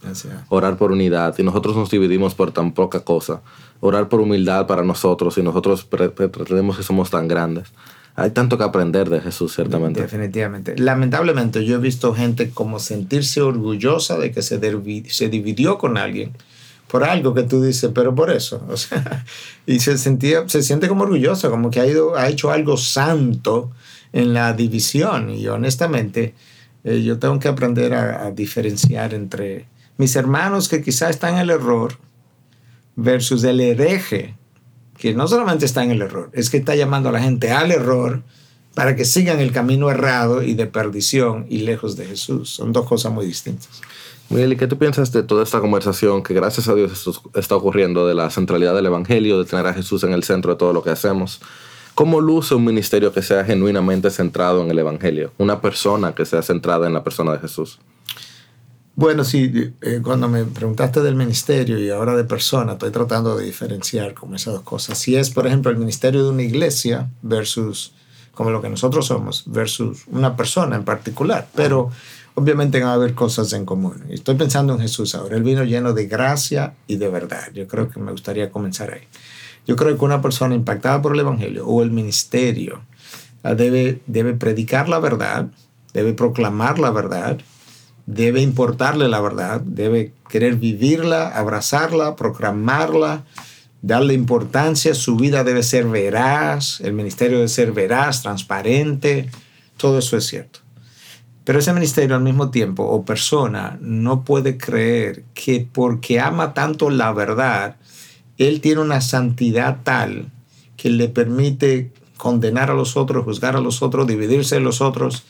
Orar 0.50 0.78
por 0.78 0.92
unidad 0.92 1.36
y 1.38 1.44
nosotros 1.44 1.76
nos 1.76 1.90
dividimos 1.90 2.36
por 2.36 2.52
tan 2.52 2.74
poca 2.74 3.00
cosa. 3.00 3.42
Orar 3.80 4.08
por 4.08 4.20
humildad 4.20 4.68
para 4.68 4.84
nosotros 4.84 5.38
y 5.38 5.44
nosotros 5.44 5.84
pretendemos 5.84 6.78
que 6.78 6.84
somos 6.84 7.10
tan 7.10 7.28
grandes. 7.28 7.70
hay 8.16 8.32
tanto 8.32 8.58
que 8.58 8.64
aprender 8.64 9.10
de 9.10 9.20
Jesús, 9.20 9.56
ciertamente. 9.56 10.02
Definitivamente. 10.02 10.78
Lamentablemente 10.78 11.66
yo 11.66 11.78
he 11.78 11.80
visto 11.80 12.14
gente 12.14 12.52
como 12.52 12.78
sentirse 12.78 13.42
orgullosa 13.42 14.20
de 14.20 14.32
que 14.32 14.44
se, 14.44 14.60
se 15.08 15.30
dividió 15.30 15.80
con 15.80 15.98
alguien 15.98 16.34
por 16.92 17.06
algo 17.06 17.34
que 17.34 17.44
tú 17.44 17.64
dices, 17.64 17.90
pero 17.96 18.14
por 18.14 18.30
eso. 18.30 18.62
Y 19.66 19.80
se, 19.80 19.98
sentía, 19.98 20.48
se 20.50 20.62
siente 20.62 20.90
como 20.90 21.04
orgullosa, 21.04 21.50
como 21.50 21.70
que 21.72 21.80
ha, 21.80 21.86
ido, 21.86 22.18
ha 22.18 22.28
hecho 22.28 22.52
algo 22.52 22.76
santo 22.76 23.72
en 24.12 24.34
la 24.34 24.52
división. 24.52 25.30
Y 25.30 25.48
honestamente, 25.48 26.34
eh, 26.84 27.02
yo 27.02 27.18
tengo 27.18 27.40
que 27.40 27.48
aprender 27.48 27.94
a, 27.94 28.26
a 28.26 28.32
diferenciar 28.32 29.14
entre 29.14 29.68
mis 29.98 30.16
hermanos 30.18 30.68
que 30.68 30.82
quizás 30.82 31.12
están 31.12 31.36
en 31.36 31.42
el 31.42 31.50
error 31.52 31.98
versus 32.98 33.44
el 33.46 33.62
hereje 33.62 34.36
que 34.98 35.14
no 35.14 35.28
solamente 35.28 35.66
está 35.66 35.84
en 35.84 35.92
el 35.92 36.02
error, 36.02 36.30
es 36.34 36.50
que 36.50 36.58
está 36.58 36.76
llamando 36.76 37.10
a 37.10 37.12
la 37.12 37.22
gente 37.22 37.52
al 37.52 37.72
error 37.72 38.22
para 38.76 38.96
que 38.96 39.06
sigan 39.06 39.40
el 39.40 39.52
camino 39.52 39.90
errado 39.90 40.44
y 40.44 40.54
de 40.54 40.68
perdición 40.68 41.46
y 41.50 41.60
lejos 41.60 41.96
de 41.96 42.06
Jesús. 42.06 42.50
Son 42.50 42.72
dos 42.74 42.86
cosas 42.86 43.12
muy 43.12 43.26
distintas. 43.26 43.82
Miguel, 44.32 44.54
¿y 44.54 44.56
qué 44.56 44.66
tú 44.66 44.78
piensas 44.78 45.12
de 45.12 45.24
toda 45.24 45.44
esta 45.44 45.60
conversación 45.60 46.24
que 46.24 46.34
gracias 46.34 46.70
a 46.70 46.74
Dios 46.74 47.06
está 47.36 47.56
ocurriendo 47.58 48.08
de 48.08 48.16
la 48.16 48.30
centralidad 48.30 48.74
del 48.74 48.86
Evangelio, 48.86 49.38
de 49.38 49.44
tener 49.44 49.68
a 49.68 49.74
Jesús 49.74 50.06
en 50.06 50.14
el 50.14 50.24
centro 50.24 50.54
de 50.54 50.58
todo 50.58 50.72
lo 50.72 50.82
que 50.82 50.90
hacemos? 50.90 51.42
¿Cómo 51.96 52.22
luce 52.22 52.56
un 52.56 52.64
ministerio 52.64 53.12
que 53.12 53.22
sea 53.22 53.44
genuinamente 53.44 54.10
centrado 54.10 54.64
en 54.64 54.72
el 54.72 54.80
Evangelio? 54.80 55.34
Una 55.38 55.60
persona 55.60 56.16
que 56.16 56.26
sea 56.26 56.42
centrada 56.42 56.88
en 56.88 56.94
la 56.94 57.04
persona 57.04 57.34
de 57.34 57.40
Jesús. 57.40 57.80
Bueno, 58.96 59.26
sí, 59.26 59.74
eh, 59.82 60.00
cuando 60.02 60.30
me 60.30 60.46
preguntaste 60.46 61.02
del 61.02 61.16
ministerio 61.16 61.78
y 61.78 61.90
ahora 61.90 62.16
de 62.16 62.24
persona, 62.24 62.74
estoy 62.74 62.92
tratando 62.92 63.36
de 63.36 63.44
diferenciar 63.44 64.14
como 64.14 64.36
esas 64.36 64.54
dos 64.54 64.64
cosas. 64.64 64.98
Si 64.98 65.18
es, 65.18 65.30
por 65.30 65.46
ejemplo, 65.46 65.72
el 65.72 65.78
ministerio 65.78 66.24
de 66.24 66.30
una 66.30 66.44
iglesia 66.44 67.10
versus 67.22 67.92
como 68.34 68.50
lo 68.50 68.62
que 68.62 68.70
nosotros 68.70 69.08
somos, 69.08 69.44
versus 69.46 70.06
una 70.08 70.38
persona 70.38 70.78
en 70.78 70.86
particular. 70.86 71.50
Pero 71.54 71.92
obviamente 72.36 72.80
van 72.80 72.90
a 72.90 72.94
haber 72.94 73.14
cosas 73.14 73.54
en 73.54 73.66
común. 73.66 74.04
Estoy 74.10 74.36
pensando 74.36 74.74
en 74.74 74.80
Jesús 74.80 75.16
ahora. 75.16 75.38
Él 75.38 75.44
vino 75.44 75.64
lleno 75.64 75.94
de 75.94 76.08
gracia 76.08 76.74
y 76.88 76.98
de 76.98 77.10
verdad. 77.10 77.52
Yo 77.54 77.68
creo 77.68 77.90
que 77.90 78.00
me 78.00 78.12
gustaría 78.12 78.52
comenzar 78.52 78.92
ahí. 78.92 79.08
Yo 79.68 79.76
creo 79.76 79.98
que 79.98 80.06
una 80.06 80.22
persona 80.22 80.56
impactada 80.56 81.02
por 81.02 81.14
el 81.14 81.20
Evangelio 81.20 81.66
o 81.68 81.84
el 81.84 81.92
ministerio 81.92 82.82
ah, 83.44 83.54
debe, 83.54 84.02
debe 84.08 84.34
predicar 84.34 84.90
la 84.90 85.00
verdad, 85.00 85.48
debe 85.94 86.14
proclamar 86.14 86.80
la 86.80 86.90
verdad 86.90 87.40
debe 88.06 88.42
importarle 88.42 89.08
la 89.08 89.22
verdad, 89.22 89.62
debe 89.62 90.14
querer 90.30 90.56
vivirla, 90.56 91.30
abrazarla, 91.30 92.16
proclamarla, 92.16 93.24
darle 93.82 94.14
importancia, 94.14 94.94
su 94.94 95.16
vida 95.16 95.44
debe 95.44 95.64
ser 95.64 95.86
veraz, 95.86 96.82
el 96.82 96.94
ministerio 96.94 97.38
debe 97.38 97.50
ser 97.50 97.72
veraz, 97.72 98.22
transparente, 98.22 99.30
todo 99.78 100.00
eso 100.00 100.18
es 100.18 100.26
cierto. 100.26 100.61
Pero 101.44 101.60
ese 101.60 101.74
ministerio 101.74 102.16
al 102.16 102.24
mismo 102.24 102.52
tiempo 102.52 102.84
o 102.84 103.04
persona 103.04 103.78
no 103.82 104.24
puede 104.24 104.58
creer 104.58 105.24
que 105.34 105.68
porque 105.72 106.20
ama 106.20 106.54
tanto 106.54 106.90
la 106.90 107.12
verdad, 107.14 107.78
él 108.38 108.62
tiene 108.62 108.82
una 108.82 109.02
santidad 109.02 109.80
tal 109.84 110.32
que 110.78 110.90
le 110.90 111.10
permite 111.10 111.92
condenar 112.18 112.70
a 112.70 112.76
los 112.76 112.96
otros, 112.96 113.26
juzgar 113.26 113.56
a 113.56 113.62
los 113.62 113.82
otros, 113.82 114.06
dividirse 114.06 114.56
de 114.56 114.62
los 114.62 114.82
otros, 114.82 115.24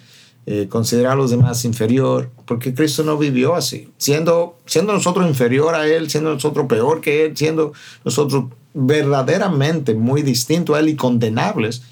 eh, 0.46 0.68
considerar 0.70 1.14
a 1.14 1.16
los 1.16 1.32
demás 1.32 1.64
inferior, 1.66 2.30
porque 2.46 2.74
Cristo 2.74 3.04
no 3.04 3.18
vivió 3.18 3.56
así, 3.56 3.90
siendo, 3.98 4.58
siendo 4.66 4.92
nosotros 4.92 5.28
inferior 5.28 5.76
a 5.76 5.88
Él, 5.88 6.10
siendo 6.10 6.34
nosotros 6.34 6.66
peor 6.68 7.00
que 7.00 7.26
Él, 7.26 7.38
siendo 7.38 7.74
nosotros 8.04 8.46
verdaderamente 8.74 9.94
muy 9.94 10.22
distintos 10.22 10.76
a 10.76 10.80
Él 10.80 10.90
y 10.90 10.96
condenables, 10.96 11.84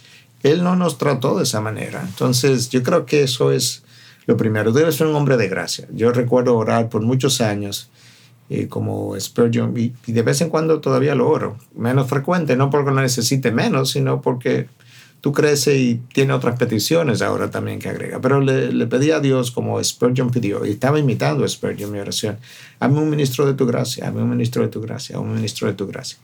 Él 0.43 0.63
no 0.63 0.75
nos 0.75 0.97
trató 0.97 1.37
de 1.37 1.43
esa 1.43 1.61
manera. 1.61 2.03
Entonces 2.05 2.69
yo 2.69 2.83
creo 2.83 3.05
que 3.05 3.23
eso 3.23 3.51
es 3.51 3.83
lo 4.29 4.37
primero, 4.37 4.71
debe 4.71 4.91
ser 4.91 5.07
un 5.07 5.15
hombre 5.15 5.37
de 5.37 5.47
gracia. 5.47 5.87
Yo 5.91 6.11
recuerdo 6.11 6.55
orar 6.55 6.87
por 6.87 7.01
muchos 7.01 7.41
años. 7.41 7.89
Eh, 8.51 8.67
como 8.67 9.19
Spurgeon, 9.19 9.75
y, 9.77 9.93
y 10.07 10.11
de 10.11 10.23
vez 10.23 10.41
en 10.41 10.49
cuando 10.49 10.79
todavía 10.81 11.13
lo 11.13 11.29
oro, 11.29 11.57
menos 11.75 12.07
frecuente, 12.09 12.55
no 12.55 12.71
porque 12.71 12.89
no 12.89 13.01
necesite 13.01 13.51
menos, 13.51 13.91
sino 13.91 14.21
porque 14.21 14.67
tú 15.21 15.31
creces 15.31 15.77
y 15.77 16.01
tiene 16.13 16.33
otras 16.33 16.57
peticiones 16.57 17.21
ahora 17.21 17.51
también 17.51 17.77
que 17.77 17.89
agrega. 17.89 18.19
Pero 18.21 18.41
le, 18.41 18.71
le 18.71 18.87
pedí 18.87 19.11
a 19.11 19.19
Dios 19.19 19.51
como 19.51 19.83
Spurgeon 19.83 20.31
pidió, 20.31 20.65
y 20.65 20.71
estaba 20.71 20.97
imitando 20.97 21.43
a 21.43 21.47
Spurgeon 21.47 21.91
mi 21.91 21.99
oración, 21.99 22.37
hazme 22.79 22.99
un 22.99 23.09
ministro 23.11 23.45
de 23.45 23.53
tu 23.53 23.67
gracia, 23.67 24.07
hazme 24.07 24.23
un 24.23 24.29
ministro 24.31 24.63
de 24.63 24.69
tu 24.69 24.81
gracia, 24.81 25.19
un 25.19 25.33
ministro 25.33 25.67
de 25.67 25.73
tu 25.73 25.85
gracia. 25.85 26.17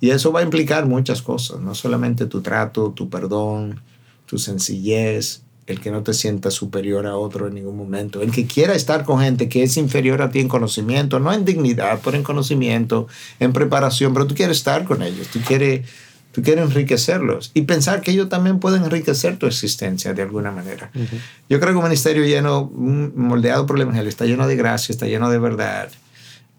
Y 0.00 0.10
eso 0.10 0.32
va 0.32 0.40
a 0.40 0.42
implicar 0.42 0.86
muchas 0.86 1.22
cosas, 1.22 1.60
no 1.60 1.76
solamente 1.76 2.26
tu 2.26 2.40
trato, 2.40 2.90
tu 2.90 3.08
perdón, 3.08 3.80
tu 4.26 4.36
sencillez, 4.36 5.42
el 5.68 5.80
que 5.80 5.90
no 5.90 6.02
te 6.02 6.14
sientas 6.14 6.54
superior 6.54 7.06
a 7.06 7.16
otro 7.16 7.46
en 7.46 7.54
ningún 7.54 7.76
momento, 7.76 8.22
el 8.22 8.32
que 8.32 8.46
quiera 8.46 8.74
estar 8.74 9.04
con 9.04 9.20
gente 9.20 9.48
que 9.48 9.62
es 9.62 9.76
inferior 9.76 10.22
a 10.22 10.30
ti 10.30 10.40
en 10.40 10.48
conocimiento, 10.48 11.20
no 11.20 11.32
en 11.32 11.44
dignidad, 11.44 12.00
pero 12.02 12.16
en 12.16 12.22
conocimiento, 12.22 13.06
en 13.38 13.52
preparación, 13.52 14.12
pero 14.14 14.26
tú 14.26 14.34
quieres 14.34 14.58
estar 14.58 14.84
con 14.84 15.02
ellos, 15.02 15.28
tú 15.28 15.40
quieres 15.40 15.82
Tú 16.32 16.42
quieres 16.42 16.66
enriquecerlos 16.66 17.50
y 17.54 17.62
pensar 17.62 18.00
que 18.02 18.10
ellos 18.10 18.28
también 18.28 18.60
pueden 18.60 18.84
enriquecer 18.84 19.38
tu 19.38 19.46
existencia 19.46 20.12
de 20.12 20.22
alguna 20.22 20.52
manera. 20.52 20.90
Yo 21.48 21.58
creo 21.58 21.72
que 21.72 21.78
un 21.78 21.84
ministerio 21.84 22.24
lleno, 22.24 22.70
moldeado 22.70 23.66
por 23.66 23.76
el 23.76 23.82
Evangelio, 23.82 24.08
está 24.08 24.26
lleno 24.26 24.46
de 24.46 24.54
gracia, 24.54 24.92
está 24.92 25.06
lleno 25.06 25.30
de 25.30 25.38
verdad. 25.38 25.88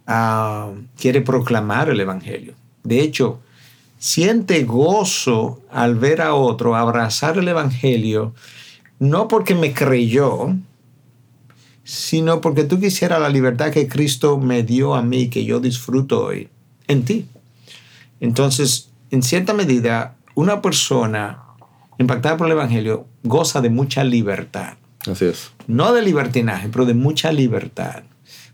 Ah, 0.08 0.72
quiere 1.00 1.22
proclamar 1.22 1.90
el 1.90 2.00
Evangelio. 2.00 2.56
De 2.84 3.00
hecho, 3.00 3.40
siente 4.00 4.64
gozo 4.64 5.62
al 5.72 5.96
ver 5.96 6.22
a 6.22 6.34
otro 6.34 6.76
abrazar 6.76 7.38
el 7.38 7.48
Evangelio, 7.48 8.34
no 9.00 9.28
porque 9.28 9.56
me 9.56 9.74
creyó, 9.74 10.56
sino 11.84 12.42
porque 12.42 12.66
tú 12.66 12.80
quisieras 12.80 13.20
la 13.20 13.30
libertad 13.30 13.72
que 13.72 13.88
Cristo 13.88 14.38
me 14.38 14.64
dio 14.64 14.94
a 14.94 15.02
mí, 15.02 15.30
que 15.30 15.46
yo 15.46 15.60
disfruto 15.60 16.26
hoy, 16.26 16.50
en 16.88 17.04
ti. 17.04 17.26
Entonces, 18.20 18.90
en 19.10 19.24
cierta 19.24 19.54
medida, 19.54 20.16
una 20.36 20.62
persona 20.62 21.44
impactada 21.98 22.38
por 22.38 22.48
el 22.48 22.54
Evangelio 22.54 23.08
goza 23.24 23.62
de 23.62 23.70
mucha 23.70 24.04
libertad. 24.04 24.78
Así 25.10 25.26
es. 25.26 25.52
No 25.68 25.94
de 25.94 26.02
libertinaje, 26.02 26.70
pero 26.70 26.86
de 26.86 26.94
mucha 26.94 27.32
libertad. 27.32 28.04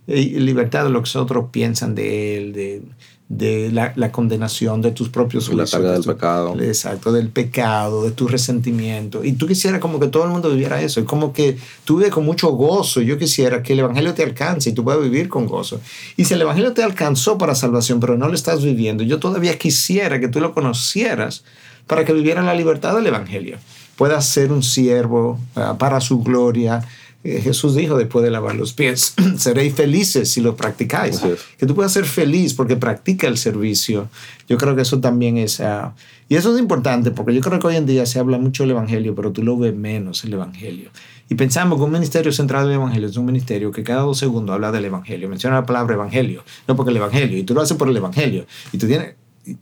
libertad 0.07 0.85
de 0.85 0.91
lo 0.91 1.01
que 1.03 1.17
otros 1.17 1.49
piensan 1.51 1.95
de 1.95 2.37
él, 2.37 2.53
de, 2.53 2.83
de 3.27 3.71
la, 3.71 3.91
la, 3.95 4.11
condenación 4.11 4.81
de 4.83 4.91
tus 4.91 5.09
propios 5.09 5.47
juicios. 5.47 5.71
La 5.71 5.77
carga 5.77 5.93
del 5.93 6.03
pecado. 6.03 6.61
Exacto, 6.61 7.11
del 7.11 7.29
pecado, 7.29 8.03
de 8.03 8.11
tu 8.11 8.27
resentimiento. 8.27 9.23
Y 9.23 9.33
tú 9.33 9.47
quisieras 9.47 9.81
como 9.81 9.99
que 9.99 10.07
todo 10.07 10.25
el 10.25 10.29
mundo 10.29 10.49
viviera 10.51 10.79
eso. 10.81 10.99
Es 10.99 11.07
como 11.07 11.33
que 11.33 11.57
tú 11.85 11.97
vives 11.97 12.11
con 12.11 12.23
mucho 12.23 12.49
gozo. 12.51 13.01
Yo 13.01 13.17
quisiera 13.17 13.63
que 13.63 13.73
el 13.73 13.79
Evangelio 13.79 14.13
te 14.13 14.21
alcance 14.21 14.69
y 14.69 14.73
tú 14.73 14.83
puedas 14.83 15.01
vivir 15.01 15.27
con 15.27 15.47
gozo. 15.47 15.81
Y 16.17 16.25
si 16.25 16.35
el 16.35 16.41
Evangelio 16.41 16.73
te 16.73 16.83
alcanzó 16.83 17.37
para 17.37 17.55
salvación, 17.55 17.99
pero 17.99 18.15
no 18.15 18.27
lo 18.27 18.35
estás 18.35 18.63
viviendo, 18.63 19.03
yo 19.03 19.19
todavía 19.19 19.57
quisiera 19.57 20.19
que 20.19 20.27
tú 20.27 20.39
lo 20.39 20.53
conocieras 20.53 21.43
para 21.87 22.05
que 22.05 22.13
viviera 22.13 22.43
la 22.43 22.53
libertad 22.53 22.95
del 22.95 23.07
Evangelio. 23.07 23.57
Puedas 23.95 24.27
ser 24.27 24.51
un 24.51 24.61
siervo 24.61 25.39
uh, 25.55 25.77
para 25.77 26.01
su 26.01 26.21
gloria, 26.21 26.83
eh, 27.25 27.41
Jesús 27.41 27.73
dijo 27.73 27.97
después 27.97 28.23
de 28.23 28.29
lavar 28.29 28.53
los 28.53 28.73
pies, 28.73 29.15
seréis 29.37 29.73
felices 29.73 30.29
si 30.29 30.41
lo 30.41 30.55
practicáis. 30.55 31.21
Que 31.57 31.65
tú 31.65 31.73
puedas 31.73 31.91
ser 31.91 32.05
feliz 32.05 32.53
porque 32.53 32.75
practica 32.75 33.27
el 33.27 33.39
servicio. 33.39 34.09
Yo 34.47 34.57
creo 34.57 34.75
que 34.75 34.83
eso 34.83 34.99
también 34.99 35.37
es... 35.37 35.59
Ah, 35.59 35.95
y 36.29 36.35
eso 36.35 36.53
es 36.53 36.61
importante 36.61 37.09
porque 37.09 37.33
yo 37.33 37.41
creo 37.41 37.59
que 37.59 37.65
hoy 37.65 37.77
en 37.77 37.87
día 37.87 38.05
se 38.05 38.19
habla 38.19 38.37
mucho 38.37 38.61
del 38.61 38.71
Evangelio, 38.71 39.15
pero 39.15 39.31
tú 39.31 39.41
lo 39.41 39.57
ves 39.57 39.75
menos 39.75 40.23
el 40.23 40.33
Evangelio. 40.33 40.91
Y 41.27 41.33
pensamos 41.33 41.79
que 41.79 41.83
un 41.83 41.91
ministerio 41.91 42.31
centrado 42.31 42.67
en 42.67 42.73
el 42.73 42.81
Evangelio 42.81 43.09
es 43.09 43.17
un 43.17 43.25
ministerio 43.25 43.71
que 43.71 43.81
cada 43.81 44.01
dos 44.01 44.19
segundos 44.19 44.53
habla 44.53 44.71
del 44.71 44.85
Evangelio, 44.85 45.27
menciona 45.27 45.55
la 45.55 45.65
palabra 45.65 45.95
Evangelio, 45.95 46.43
no 46.67 46.75
porque 46.75 46.91
el 46.91 46.97
Evangelio, 46.97 47.39
y 47.39 47.43
tú 47.43 47.55
lo 47.55 47.61
haces 47.61 47.75
por 47.75 47.89
el 47.89 47.97
Evangelio. 47.97 48.45
Y 48.71 48.77
tú 48.77 48.85
tienes... 48.85 49.15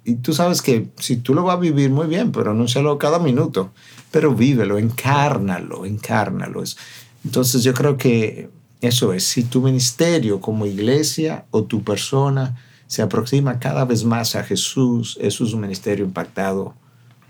Y, 0.06 0.16
tú 0.16 0.34
sabes 0.34 0.62
que 0.62 0.88
si 0.98 1.18
tú 1.18 1.34
lo 1.34 1.44
vas 1.44 1.58
a 1.58 1.60
vivir 1.60 1.90
muy 1.90 2.08
bien, 2.08 2.32
pero 2.32 2.52
anúncialo 2.52 2.98
cada 2.98 3.20
minuto, 3.20 3.72
pero 4.12 4.34
vívelo, 4.34 4.78
encárnalo, 4.78 5.86
encárnalo. 5.86 6.64
Es, 6.64 6.78
entonces 7.24 7.64
yo 7.64 7.74
creo 7.74 7.98
que 7.98 8.50
eso 8.82 9.14
es, 9.14 9.24
si 9.24 9.44
tu 9.44 9.62
ministerio 9.62 10.42
como 10.42 10.66
iglesia 10.66 11.46
o 11.52 11.64
tu 11.64 11.84
persona 11.84 12.58
se 12.88 13.02
aproxima 13.02 13.60
cada 13.60 13.86
vez 13.86 14.04
más 14.04 14.36
a 14.36 14.44
Jesús, 14.44 15.18
eso 15.22 15.46
es 15.46 15.54
un 15.54 15.62
ministerio 15.62 16.04
impactado 16.04 16.76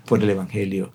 por 0.06 0.22
el 0.22 0.28
Evangelio 0.30 0.92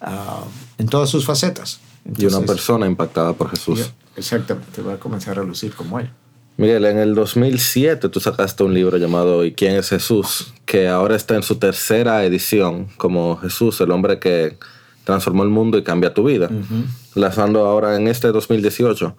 ah, 0.00 0.44
en 0.78 0.86
todas 0.88 1.08
sus 1.08 1.24
facetas. 1.24 1.80
y 2.18 2.26
una 2.26 2.40
persona 2.40 2.86
impactada 2.86 3.32
por 3.34 3.50
Jesús. 3.50 3.92
Exactamente, 4.16 4.82
va 4.82 4.94
a 4.94 4.98
comenzar 4.98 5.38
a 5.38 5.44
lucir 5.44 5.72
como 5.74 6.00
él. 6.00 6.10
Miguel, 6.56 6.84
en 6.84 6.98
el 6.98 7.14
2007 7.14 8.08
tú 8.10 8.20
sacaste 8.20 8.64
un 8.64 8.74
libro 8.74 8.98
llamado 8.98 9.44
¿Y 9.46 9.52
quién 9.52 9.76
es 9.76 9.88
Jesús? 9.88 10.52
que 10.66 10.88
ahora 10.88 11.16
está 11.16 11.34
en 11.36 11.42
su 11.42 11.56
tercera 11.56 12.22
edición 12.24 12.88
como 12.98 13.36
Jesús, 13.38 13.80
el 13.80 13.90
hombre 13.90 14.18
que 14.18 14.58
transformó 15.04 15.42
el 15.42 15.48
mundo 15.48 15.78
y 15.78 15.82
cambia 15.82 16.12
tu 16.12 16.24
vida. 16.24 16.50
Lanzando 17.14 17.66
ahora 17.66 17.96
en 17.96 18.08
este 18.08 18.28
2018. 18.28 19.16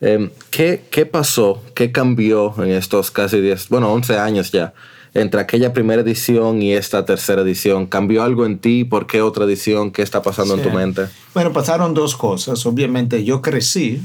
Em, 0.00 0.30
¿qué, 0.50 0.84
¿Qué 0.90 1.06
pasó? 1.06 1.62
¿Qué 1.74 1.92
cambió 1.92 2.54
en 2.58 2.70
estos 2.70 3.10
casi 3.10 3.40
10, 3.40 3.68
bueno, 3.68 3.92
11 3.92 4.18
años 4.18 4.50
ya? 4.50 4.74
entre 5.14 5.40
aquella 5.40 5.72
primera 5.72 6.02
edición 6.02 6.62
y 6.62 6.72
esta 6.72 7.04
tercera 7.04 7.42
edición? 7.42 7.86
¿Cambió 7.86 8.22
algo 8.22 8.46
en 8.46 8.58
ti? 8.58 8.84
¿Por 8.84 9.06
qué 9.06 9.22
otra 9.22 9.44
edición? 9.44 9.90
¿Qué 9.90 10.02
está 10.02 10.22
pasando 10.22 10.54
en 10.54 10.62
tu 10.62 10.70
mente? 10.70 11.06
Bueno, 11.34 11.52
pasaron 11.52 11.94
dos 11.94 12.16
cosas. 12.16 12.64
Obviamente 12.66 13.24
yo 13.24 13.42
crecí. 13.42 14.02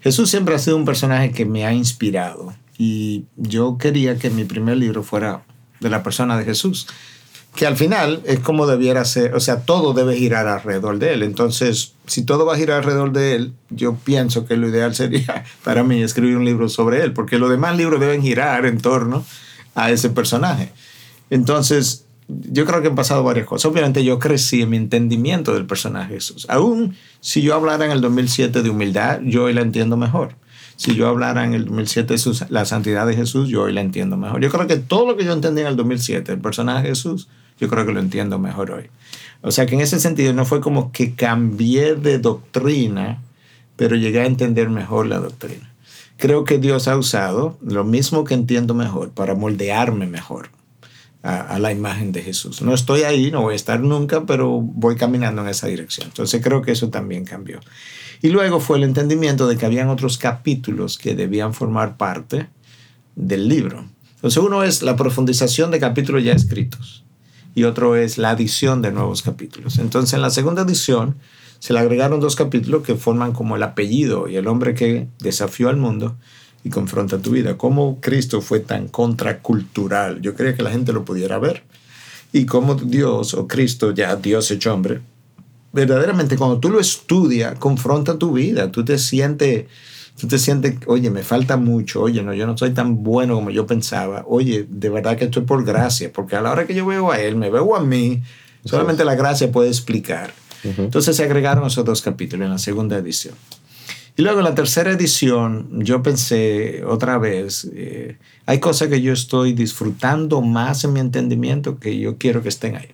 Jesús 0.00 0.30
siempre 0.30 0.54
ha 0.54 0.58
sido 0.58 0.76
un 0.76 0.84
personaje 0.84 1.32
que 1.32 1.44
me 1.44 1.66
ha 1.66 1.72
inspirado 1.72 2.54
y 2.78 3.24
yo 3.36 3.76
quería 3.78 4.18
que 4.18 4.30
mi 4.30 4.44
primer 4.44 4.76
libro 4.76 5.02
fuera 5.02 5.42
de 5.80 5.90
la 5.90 6.02
persona 6.02 6.38
de 6.38 6.44
Jesús 6.44 6.86
que 7.56 7.66
al 7.66 7.76
final 7.76 8.20
es 8.24 8.38
como 8.40 8.66
debiera 8.66 9.04
ser, 9.04 9.34
o 9.34 9.40
sea, 9.40 9.62
todo 9.62 9.94
debe 9.94 10.16
girar 10.16 10.46
alrededor 10.46 10.98
de 10.98 11.14
él. 11.14 11.22
Entonces, 11.22 11.94
si 12.06 12.22
todo 12.22 12.44
va 12.44 12.54
a 12.54 12.58
girar 12.58 12.78
alrededor 12.78 13.12
de 13.12 13.34
él, 13.34 13.52
yo 13.70 13.96
pienso 13.96 14.46
que 14.46 14.56
lo 14.56 14.68
ideal 14.68 14.94
sería 14.94 15.44
para 15.64 15.82
mí 15.82 16.02
escribir 16.02 16.36
un 16.36 16.44
libro 16.44 16.68
sobre 16.68 17.02
él, 17.02 17.12
porque 17.12 17.38
los 17.38 17.50
demás 17.50 17.76
libros 17.76 17.98
deben 17.98 18.22
girar 18.22 18.66
en 18.66 18.78
torno 18.78 19.24
a 19.74 19.90
ese 19.90 20.10
personaje. 20.10 20.70
Entonces, 21.30 22.04
yo 22.28 22.66
creo 22.66 22.82
que 22.82 22.88
han 22.88 22.94
pasado 22.94 23.22
varias 23.22 23.46
cosas. 23.46 23.70
Obviamente 23.70 24.04
yo 24.04 24.18
crecí 24.18 24.62
en 24.62 24.70
mi 24.70 24.76
entendimiento 24.76 25.54
del 25.54 25.64
personaje 25.64 26.14
Jesús. 26.14 26.46
Aún 26.50 26.94
si 27.20 27.40
yo 27.40 27.54
hablara 27.54 27.86
en 27.86 27.90
el 27.90 28.00
2007 28.00 28.62
de 28.62 28.70
humildad, 28.70 29.20
yo 29.22 29.44
hoy 29.44 29.54
la 29.54 29.62
entiendo 29.62 29.96
mejor. 29.96 30.34
Si 30.76 30.94
yo 30.94 31.08
hablara 31.08 31.44
en 31.44 31.54
el 31.54 31.64
2007 31.64 32.14
de 32.14 32.46
la 32.50 32.66
santidad 32.66 33.06
de 33.06 33.16
Jesús, 33.16 33.48
yo 33.48 33.62
hoy 33.62 33.72
la 33.72 33.80
entiendo 33.80 34.18
mejor. 34.18 34.42
Yo 34.42 34.50
creo 34.50 34.66
que 34.66 34.76
todo 34.76 35.06
lo 35.06 35.16
que 35.16 35.24
yo 35.24 35.32
entendí 35.32 35.62
en 35.62 35.68
el 35.68 35.76
2007, 35.76 36.32
el 36.32 36.40
personaje 36.40 36.88
Jesús, 36.88 37.28
yo 37.58 37.68
creo 37.68 37.86
que 37.86 37.92
lo 37.92 38.00
entiendo 38.00 38.38
mejor 38.38 38.70
hoy. 38.70 38.90
O 39.42 39.50
sea 39.50 39.66
que 39.66 39.74
en 39.74 39.80
ese 39.80 40.00
sentido 40.00 40.32
no 40.32 40.44
fue 40.44 40.60
como 40.60 40.92
que 40.92 41.14
cambié 41.14 41.94
de 41.94 42.18
doctrina, 42.18 43.22
pero 43.76 43.96
llegué 43.96 44.20
a 44.20 44.26
entender 44.26 44.70
mejor 44.70 45.06
la 45.06 45.18
doctrina. 45.18 45.72
Creo 46.16 46.44
que 46.44 46.58
Dios 46.58 46.88
ha 46.88 46.96
usado 46.96 47.58
lo 47.62 47.84
mismo 47.84 48.24
que 48.24 48.34
entiendo 48.34 48.74
mejor 48.74 49.10
para 49.10 49.34
moldearme 49.34 50.06
mejor 50.06 50.48
a, 51.22 51.40
a, 51.40 51.58
la 51.58 51.72
imagen 51.72 52.12
de 52.12 52.22
Jesús. 52.22 52.62
No 52.62 52.72
estoy 52.72 53.02
ahí, 53.02 53.30
no 53.30 53.42
voy 53.42 53.52
a 53.52 53.56
estar 53.56 53.80
nunca, 53.80 54.24
pero 54.24 54.60
voy 54.60 54.96
caminando 54.96 55.42
en 55.42 55.48
esa 55.48 55.66
dirección. 55.66 56.08
Entonces 56.08 56.42
creo 56.42 56.62
que 56.62 56.72
eso 56.72 56.88
también 56.88 57.24
cambió. 57.24 57.60
Y 58.22 58.28
luego 58.30 58.60
fue 58.60 58.78
el 58.78 58.84
entendimiento 58.84 59.46
de 59.46 59.58
que 59.58 59.66
habían 59.66 59.90
otros 59.90 60.16
capítulos 60.16 60.96
que 60.96 61.14
debían 61.14 61.52
formar 61.52 61.98
parte 61.98 62.48
del 63.14 63.46
libro. 63.46 63.86
Entonces 64.14 64.42
uno 64.42 64.64
es 64.64 64.82
la 64.82 64.96
profundización 64.96 65.70
de 65.70 65.78
capítulos 65.78 66.24
ya 66.24 66.32
escritos 66.32 67.05
y 67.56 67.64
otro 67.64 67.96
es 67.96 68.18
la 68.18 68.30
adición 68.30 68.82
de 68.82 68.92
nuevos 68.92 69.22
capítulos. 69.22 69.78
Entonces, 69.78 70.12
en 70.12 70.20
la 70.20 70.28
segunda 70.28 70.60
edición 70.60 71.16
se 71.58 71.72
le 71.72 71.78
agregaron 71.78 72.20
dos 72.20 72.36
capítulos 72.36 72.82
que 72.82 72.96
forman 72.96 73.32
como 73.32 73.56
el 73.56 73.62
apellido 73.62 74.28
y 74.28 74.36
el 74.36 74.46
hombre 74.46 74.74
que 74.74 75.08
desafió 75.20 75.70
al 75.70 75.78
mundo 75.78 76.18
y 76.64 76.68
confronta 76.68 77.16
tu 77.16 77.30
vida. 77.30 77.56
Cómo 77.56 77.98
Cristo 78.02 78.42
fue 78.42 78.60
tan 78.60 78.88
contracultural. 78.88 80.20
Yo 80.20 80.34
quería 80.34 80.54
que 80.54 80.62
la 80.62 80.70
gente 80.70 80.92
lo 80.92 81.06
pudiera 81.06 81.38
ver. 81.38 81.64
Y 82.30 82.44
cómo 82.44 82.74
Dios 82.74 83.32
o 83.32 83.48
Cristo, 83.48 83.92
ya 83.92 84.16
Dios 84.16 84.50
hecho 84.50 84.74
hombre, 84.74 85.00
verdaderamente 85.72 86.36
cuando 86.36 86.60
tú 86.60 86.68
lo 86.68 86.78
estudias, 86.78 87.58
confronta 87.58 88.18
tu 88.18 88.32
vida. 88.32 88.70
Tú 88.70 88.84
te 88.84 88.98
sientes 88.98 89.64
tú 90.18 90.26
te 90.26 90.38
sientes, 90.38 90.76
oye, 90.86 91.10
me 91.10 91.22
falta 91.22 91.56
mucho, 91.56 92.02
oye, 92.02 92.22
no, 92.22 92.32
yo 92.32 92.46
no 92.46 92.56
soy 92.56 92.70
tan 92.70 93.02
bueno 93.02 93.34
como 93.34 93.50
yo 93.50 93.66
pensaba, 93.66 94.24
oye, 94.26 94.66
de 94.68 94.88
verdad 94.88 95.16
que 95.16 95.24
esto 95.26 95.40
es 95.40 95.46
por 95.46 95.64
gracia, 95.64 96.10
porque 96.12 96.36
a 96.36 96.40
la 96.40 96.50
hora 96.50 96.66
que 96.66 96.74
yo 96.74 96.86
veo 96.86 97.12
a 97.12 97.20
él, 97.20 97.36
me 97.36 97.50
veo 97.50 97.76
a 97.76 97.80
mí, 97.80 98.22
solamente 98.64 99.04
la 99.04 99.14
gracia 99.14 99.52
puede 99.52 99.68
explicar. 99.68 100.32
Entonces 100.64 101.14
se 101.14 101.22
agregaron 101.22 101.66
esos 101.66 101.84
dos 101.84 102.02
capítulos 102.02 102.46
en 102.46 102.50
la 102.50 102.58
segunda 102.58 102.96
edición. 102.96 103.34
Y 104.16 104.22
luego 104.22 104.38
en 104.38 104.44
la 104.44 104.54
tercera 104.54 104.90
edición 104.90 105.68
yo 105.84 106.02
pensé 106.02 106.82
otra 106.84 107.18
vez, 107.18 107.70
eh, 107.74 108.16
hay 108.46 108.58
cosas 108.58 108.88
que 108.88 109.02
yo 109.02 109.12
estoy 109.12 109.52
disfrutando 109.52 110.40
más 110.40 110.82
en 110.84 110.94
mi 110.94 111.00
entendimiento 111.00 111.78
que 111.78 111.98
yo 111.98 112.16
quiero 112.16 112.42
que 112.42 112.48
estén 112.48 112.76
ahí. 112.76 112.88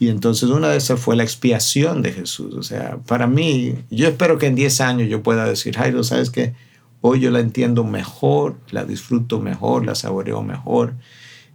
Y 0.00 0.08
entonces 0.08 0.48
una 0.48 0.70
de 0.70 0.78
esas 0.78 0.98
fue 0.98 1.14
la 1.14 1.24
expiación 1.24 2.00
de 2.00 2.12
Jesús. 2.12 2.54
O 2.54 2.62
sea, 2.62 2.96
para 3.06 3.26
mí, 3.26 3.74
yo 3.90 4.08
espero 4.08 4.38
que 4.38 4.46
en 4.46 4.54
10 4.54 4.80
años 4.80 5.10
yo 5.10 5.22
pueda 5.22 5.44
decir, 5.44 5.76
Jairo, 5.76 6.02
¿sabes 6.02 6.30
qué? 6.30 6.54
Hoy 7.02 7.20
yo 7.20 7.30
la 7.30 7.40
entiendo 7.40 7.84
mejor, 7.84 8.56
la 8.70 8.84
disfruto 8.86 9.40
mejor, 9.40 9.84
la 9.84 9.94
saboreo 9.94 10.42
mejor. 10.42 10.94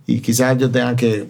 Y 0.05 0.19
quizás 0.19 0.59
yo 0.59 0.69
tenga 0.69 0.95
que 0.95 1.25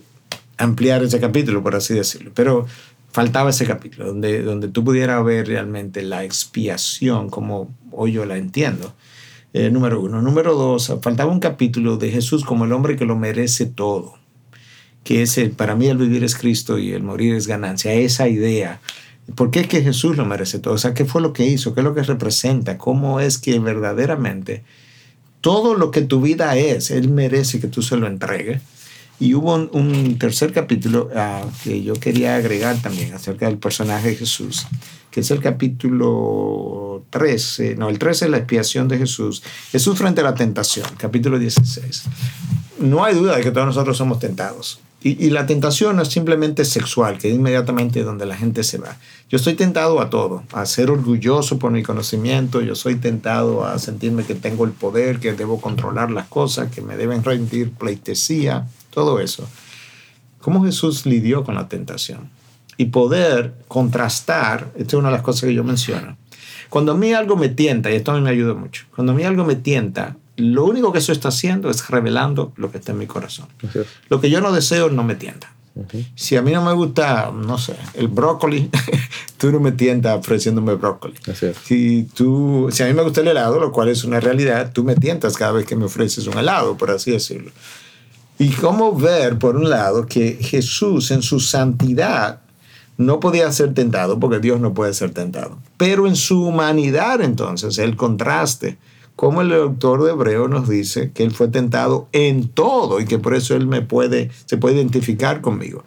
ampliar 0.57 1.03
ese 1.03 1.21
capítulo, 1.21 1.63
por 1.63 1.75
así 1.75 1.93
decirlo. 1.93 2.31
Pero 2.35 2.67
faltaba 3.13 3.51
ese 3.51 3.65
capítulo 3.65 4.07
donde, 4.07 4.41
donde 4.41 4.67
tú 4.67 4.83
pudieras 4.83 5.23
ver 5.23 5.47
realmente 5.47 6.03
la 6.03 6.25
expiación 6.25 7.29
como 7.29 7.73
hoy 7.93 8.11
yo 8.11 8.25
la 8.25 8.35
entiendo. 8.35 8.93
Eh, 9.53 9.69
número 9.69 10.01
uno. 10.01 10.21
Número 10.21 10.53
dos, 10.53 10.93
faltaba 11.01 11.31
un 11.31 11.39
capítulo 11.39 11.95
de 11.95 12.11
Jesús 12.11 12.43
como 12.43 12.65
el 12.65 12.73
hombre 12.73 12.97
que 12.97 13.05
lo 13.05 13.15
merece 13.15 13.67
todo 13.67 14.24
que 15.05 15.21
es 15.21 15.37
el, 15.37 15.51
para 15.51 15.75
mí 15.75 15.87
el 15.87 15.97
vivir 15.97 16.23
es 16.23 16.35
Cristo 16.35 16.79
y 16.79 16.91
el 16.91 17.03
morir 17.03 17.35
es 17.35 17.45
ganancia, 17.45 17.93
esa 17.93 18.27
idea. 18.27 18.81
¿Por 19.35 19.51
qué 19.51 19.61
es 19.61 19.67
que 19.67 19.83
Jesús 19.83 20.17
lo 20.17 20.25
merece 20.25 20.57
todo? 20.57 20.73
O 20.73 20.77
sea, 20.79 20.95
¿qué 20.95 21.05
fue 21.05 21.21
lo 21.21 21.31
que 21.31 21.45
hizo? 21.45 21.75
¿Qué 21.75 21.81
es 21.81 21.83
lo 21.83 21.93
que 21.93 22.01
representa? 22.01 22.79
¿Cómo 22.79 23.19
es 23.19 23.37
que 23.37 23.59
verdaderamente 23.59 24.63
todo 25.41 25.75
lo 25.75 25.91
que 25.91 26.01
tu 26.01 26.21
vida 26.21 26.57
es, 26.57 26.89
Él 26.89 27.09
merece 27.09 27.59
que 27.59 27.67
tú 27.67 27.83
se 27.83 27.97
lo 27.97 28.07
entregues? 28.07 28.63
Y 29.19 29.35
hubo 29.35 29.53
un, 29.53 30.17
tercer 30.17 30.51
capítulo 30.51 31.09
uh, 31.13 31.49
que 31.63 31.83
yo 31.83 31.93
quería 31.93 32.35
agregar 32.35 32.81
también 32.81 33.13
acerca 33.13 33.45
del 33.45 33.59
personaje 33.59 34.09
de 34.09 34.15
Jesús, 34.15 34.65
que 35.11 35.19
es 35.19 35.29
el 35.29 35.39
capítulo 35.39 37.03
13, 37.11 37.75
no, 37.75 37.89
el 37.89 37.99
13 37.99 38.25
es 38.25 38.31
la 38.31 38.37
expiación 38.37 38.87
de 38.87 38.97
Jesús, 38.97 39.43
Jesús 39.71 39.97
frente 39.97 40.21
a 40.21 40.23
la 40.23 40.33
tentación, 40.33 40.87
capítulo 40.97 41.37
16. 41.37 42.03
No 42.79 43.05
hay 43.05 43.13
duda 43.13 43.37
de 43.37 43.43
que 43.43 43.51
todos 43.51 43.67
nosotros 43.67 43.95
somos 43.95 44.19
tentados. 44.19 44.79
Y, 45.01 45.29
la 45.29 45.45
tentación 45.45 45.97
no 45.97 46.01
es 46.01 46.07
simplemente 46.07 46.65
sexual, 46.65 47.19
que 47.19 47.29
es 47.29 47.35
inmediatamente 47.35 48.01
donde 48.01 48.25
la 48.25 48.35
gente 48.35 48.63
se 48.63 48.79
va. 48.79 48.97
Yo 49.29 49.35
estoy 49.35 49.53
tentado 49.53 50.01
a 50.01 50.09
todo, 50.09 50.41
a 50.51 50.65
ser 50.65 50.89
orgulloso 50.89 51.59
por 51.59 51.71
mi 51.71 51.83
conocimiento, 51.83 52.59
yo 52.61 52.73
soy 52.73 52.95
tentado 52.95 53.65
a 53.65 53.77
sentirme 53.77 54.23
que 54.23 54.33
tengo 54.33 54.65
el 54.65 54.71
poder, 54.71 55.19
que 55.19 55.33
debo 55.33 55.61
controlar 55.61 56.09
las 56.09 56.25
cosas, 56.25 56.71
que 56.71 56.81
me 56.81 56.97
deben 56.97 57.23
rendir 57.23 57.71
pleitesía, 57.71 58.67
todo 58.89 59.19
eso. 59.19 59.47
¿Cómo 60.41 60.65
Jesús 60.65 61.05
lidió 61.05 61.43
con 61.43 61.53
la 61.53 61.67
tentación? 61.67 62.31
Y 62.77 62.85
poder 62.85 63.53
contrastar, 63.67 64.71
esta 64.75 64.95
es 64.95 64.99
una 64.99 65.09
de 65.09 65.15
las 65.17 65.23
cosas 65.23 65.43
que 65.43 65.53
yo 65.53 65.63
menciono. 65.63 66.17
Cuando 66.69 66.93
a 66.93 66.95
mí 66.95 67.13
algo 67.13 67.35
me 67.35 67.49
tienta, 67.49 67.91
y 67.91 67.95
esto 67.95 68.11
a 68.11 68.15
mí 68.15 68.21
me 68.21 68.31
ayuda 68.31 68.55
mucho, 68.55 68.85
cuando 68.95 69.13
a 69.13 69.15
mí 69.15 69.23
algo 69.23 69.45
me 69.45 69.55
tienta, 69.55 70.17
lo 70.37 70.65
único 70.65 70.91
que 70.91 70.99
eso 70.99 71.11
está 71.11 71.29
haciendo 71.29 71.69
es 71.69 71.89
revelando 71.89 72.53
lo 72.57 72.71
que 72.71 72.77
está 72.77 72.91
en 72.91 72.97
mi 72.97 73.07
corazón. 73.07 73.47
Lo 74.09 74.19
que 74.19 74.29
yo 74.29 74.41
no 74.41 74.51
deseo 74.51 74.89
no 74.89 75.03
me 75.03 75.15
tienta. 75.15 75.51
Si 76.15 76.37
a 76.37 76.41
mí 76.41 76.51
no 76.51 76.63
me 76.63 76.71
gusta, 76.71 77.31
no 77.35 77.57
sé, 77.57 77.75
el 77.95 78.07
brócoli, 78.07 78.69
tú 79.37 79.51
no 79.51 79.59
me 79.59 79.73
tientas 79.73 80.17
ofreciéndome 80.17 80.75
brócoli. 80.75 81.15
Si, 81.65 82.03
tú, 82.13 82.69
si 82.71 82.83
a 82.83 82.87
mí 82.87 82.93
me 82.93 83.01
gusta 83.01 83.19
el 83.19 83.27
helado, 83.27 83.59
lo 83.59 83.73
cual 83.73 83.89
es 83.89 84.05
una 84.05 84.21
realidad, 84.21 84.71
tú 84.73 84.85
me 84.85 84.95
tientas 84.95 85.35
cada 85.35 85.51
vez 85.51 85.65
que 85.65 85.75
me 85.75 85.85
ofreces 85.85 86.27
un 86.27 86.37
helado, 86.37 86.77
por 86.77 86.91
así 86.91 87.11
decirlo. 87.11 87.51
Y 88.39 88.51
cómo 88.51 88.95
ver, 88.95 89.37
por 89.37 89.57
un 89.57 89.69
lado, 89.69 90.05
que 90.05 90.37
Jesús 90.41 91.11
en 91.11 91.21
su 91.21 91.41
santidad 91.41 92.39
no 92.97 93.19
podía 93.19 93.51
ser 93.51 93.73
tentado, 93.73 94.17
porque 94.17 94.39
Dios 94.39 94.61
no 94.61 94.73
puede 94.73 94.93
ser 94.93 95.11
tentado. 95.11 95.57
Pero 95.75 96.07
en 96.07 96.15
su 96.15 96.45
humanidad, 96.45 97.21
entonces, 97.21 97.77
el 97.77 97.97
contraste 97.97 98.77
como 99.15 99.41
el 99.41 99.53
autor 99.53 100.03
de 100.03 100.11
Hebreo 100.11 100.47
nos 100.47 100.67
dice 100.67 101.11
que 101.11 101.23
él 101.23 101.31
fue 101.31 101.47
tentado 101.47 102.09
en 102.11 102.49
todo 102.49 102.99
y 102.99 103.05
que 103.05 103.17
por 103.17 103.33
eso 103.33 103.55
él 103.55 103.65
me 103.65 103.81
puede, 103.81 104.29
se 104.45 104.57
puede 104.57 104.75
identificar 104.75 105.41
conmigo. 105.41 105.83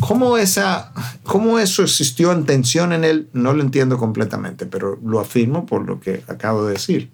¿Cómo, 0.00 0.36
esa, 0.36 0.92
¿Cómo 1.24 1.58
eso 1.58 1.82
existió 1.82 2.32
en 2.32 2.44
tensión 2.44 2.92
en 2.92 3.04
él? 3.04 3.28
No 3.32 3.52
lo 3.52 3.62
entiendo 3.62 3.98
completamente, 3.98 4.66
pero 4.66 4.98
lo 5.04 5.20
afirmo 5.20 5.66
por 5.66 5.86
lo 5.86 6.00
que 6.00 6.22
acabo 6.28 6.64
de 6.64 6.74
decir. 6.74 7.10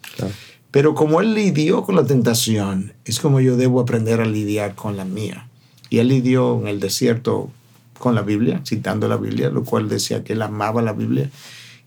Pero 0.70 0.94
como 0.94 1.20
él 1.20 1.34
lidió 1.34 1.82
con 1.82 1.96
la 1.96 2.04
tentación, 2.04 2.92
es 3.04 3.18
como 3.18 3.40
yo 3.40 3.56
debo 3.56 3.80
aprender 3.80 4.20
a 4.20 4.26
lidiar 4.26 4.74
con 4.74 4.96
la 4.96 5.04
mía. 5.04 5.48
Y 5.90 5.98
él 5.98 6.08
lidió 6.08 6.60
en 6.60 6.68
el 6.68 6.78
desierto 6.78 7.50
con 7.98 8.14
la 8.14 8.22
Biblia, 8.22 8.60
citando 8.66 9.08
la 9.08 9.16
Biblia, 9.16 9.48
lo 9.48 9.64
cual 9.64 9.88
decía 9.88 10.22
que 10.22 10.34
él 10.34 10.42
amaba 10.42 10.82
la 10.82 10.92
Biblia, 10.92 11.30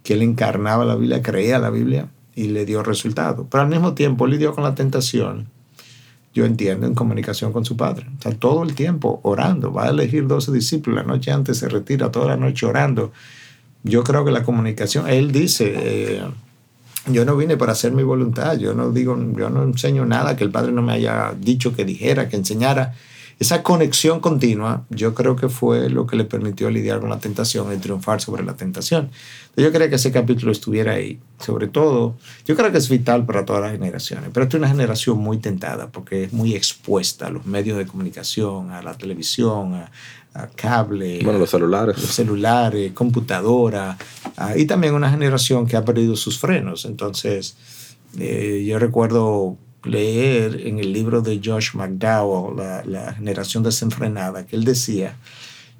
que 0.04 0.13
él 0.13 0.24
encarnaba 0.24 0.84
la 0.84 0.95
Biblia, 0.95 1.21
creía 1.21 1.60
la 1.60 1.69
Biblia 1.69 2.10
y 2.36 2.50
le 2.50 2.65
dio 2.65 2.84
resultado. 2.84 3.48
Pero 3.50 3.63
al 3.63 3.70
mismo 3.70 3.94
tiempo 3.94 4.28
lidió 4.28 4.54
con 4.54 4.63
la 4.63 4.76
tentación, 4.76 5.48
yo 6.34 6.46
entiendo, 6.46 6.88
en 6.88 6.96
comunicación 6.96 7.52
con 7.52 7.65
su 7.65 7.76
padre. 7.76 8.08
O 8.17 8.22
sea, 8.22 8.32
todo 8.32 8.63
el 8.63 8.74
tiempo 8.74 9.20
orando. 9.24 9.74
Va 9.74 9.86
a 9.86 9.89
elegir 9.89 10.28
12 10.28 10.52
discípulos. 10.52 10.98
La 10.98 11.04
noche 11.04 11.32
antes 11.32 11.58
se 11.58 11.67
retira 11.67 12.12
toda 12.12 12.28
la 12.28 12.38
noche 12.38 12.65
orando. 12.65 13.12
Yo 13.84 14.04
creo 14.04 14.24
que 14.24 14.32
la 14.32 14.44
comunicación, 14.44 15.10
él 15.10 15.32
dice, 15.32 15.74
eh, 15.76 16.24
yo 17.08 17.26
no 17.26 17.36
vine 17.36 17.58
para 17.58 17.74
hacer 17.74 17.91
mi 17.91 18.04
voluntad. 18.04 18.58
Yo 18.58 18.74
no 18.74 18.91
digo, 18.91 19.17
yo 19.38 19.50
no 19.50 19.63
enseño 19.63 20.06
nada 20.06 20.38
que 20.38 20.44
el 20.44 20.52
padre 20.52 20.72
no 20.72 20.82
me 20.82 20.94
haya 20.94 21.34
dicho 21.38 21.76
que 21.76 21.84
dijera, 21.84 22.30
que 22.30 22.38
enseñara. 22.38 22.96
Esa 23.41 23.63
conexión 23.63 24.19
continua, 24.19 24.86
yo 24.91 25.15
creo 25.15 25.36
que 25.36 25.49
fue 25.49 25.89
lo 25.89 26.06
que 26.06 26.15
le 26.15 26.25
permitió 26.25 26.69
lidiar 26.69 26.99
con 26.99 27.10
la 27.10 27.17
tentación 27.17 27.73
y 27.73 27.77
triunfar 27.77 28.21
sobre 28.21 28.43
la 28.43 28.54
tentación. 28.54 29.10
Yo 29.58 29.71
quería 29.71 29.89
que 29.89 29.95
ese 29.95 30.12
capítulo 30.12 30.51
estuviera 30.51 30.93
ahí. 30.93 31.19
Sobre 31.39 31.67
todo, 31.67 32.17
yo 32.45 32.56
creo 32.56 32.71
que 32.71 32.77
es 32.77 32.88
vital 32.88 33.25
para 33.25 33.43
todas 33.43 33.63
las 33.63 33.71
generaciones, 33.71 34.30
pero 34.32 34.43
esta 34.43 34.58
es 34.58 34.60
una 34.60 34.69
generación 34.69 35.17
muy 35.17 35.39
tentada 35.39 35.88
porque 35.91 36.25
es 36.25 36.34
muy 36.34 36.54
expuesta 36.54 37.25
a 37.25 37.30
los 37.32 37.47
medios 37.47 37.80
de 37.80 37.88
comunicación, 37.88 38.69
a 38.69 38.84
la 38.84 38.93
televisión, 38.93 39.73
a, 39.73 39.91
cable. 40.56 41.21
Bueno, 41.23 41.39
los 41.39 41.49
celulares. 41.49 41.97
Los 41.97 42.12
celulares, 42.12 42.91
computadora. 42.93 43.97
y 44.56 44.65
también 44.65 44.93
una 44.93 45.10
generación 45.10 45.65
que 45.65 45.77
ha 45.77 45.84
perdido 45.84 46.15
sus 46.15 46.38
frenos. 46.38 46.86
Entonces, 46.86 47.58
eh, 48.19 48.63
yo 48.67 48.77
recuerdo 48.77 49.58
leer 49.84 50.67
en 50.67 50.80
el 50.80 50.94
libro 50.94 51.22
de 51.22 51.41
Josh 51.44 51.74
McDowell, 51.74 52.58
la, 52.58 52.84
la 52.86 53.13
generación 53.13 53.63
desenfrenada, 53.63 54.46
que 54.46 54.56
él 54.56 54.63
decía 54.63 55.15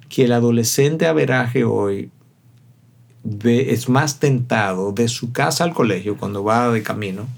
que 0.08 0.24
el 0.24 0.32
adolescente 0.32 1.06
averaje 1.06 1.64
hoy 1.64 2.10
es 3.44 3.88
más 3.88 4.18
tentado 4.18 4.92
de 4.92 5.08
su 5.08 5.32
casa 5.32 5.64
al 5.64 5.72
colegio 5.72 6.16
cuando 6.16 6.42
va 6.42 6.70
de 6.70 6.82
camino 6.82 7.28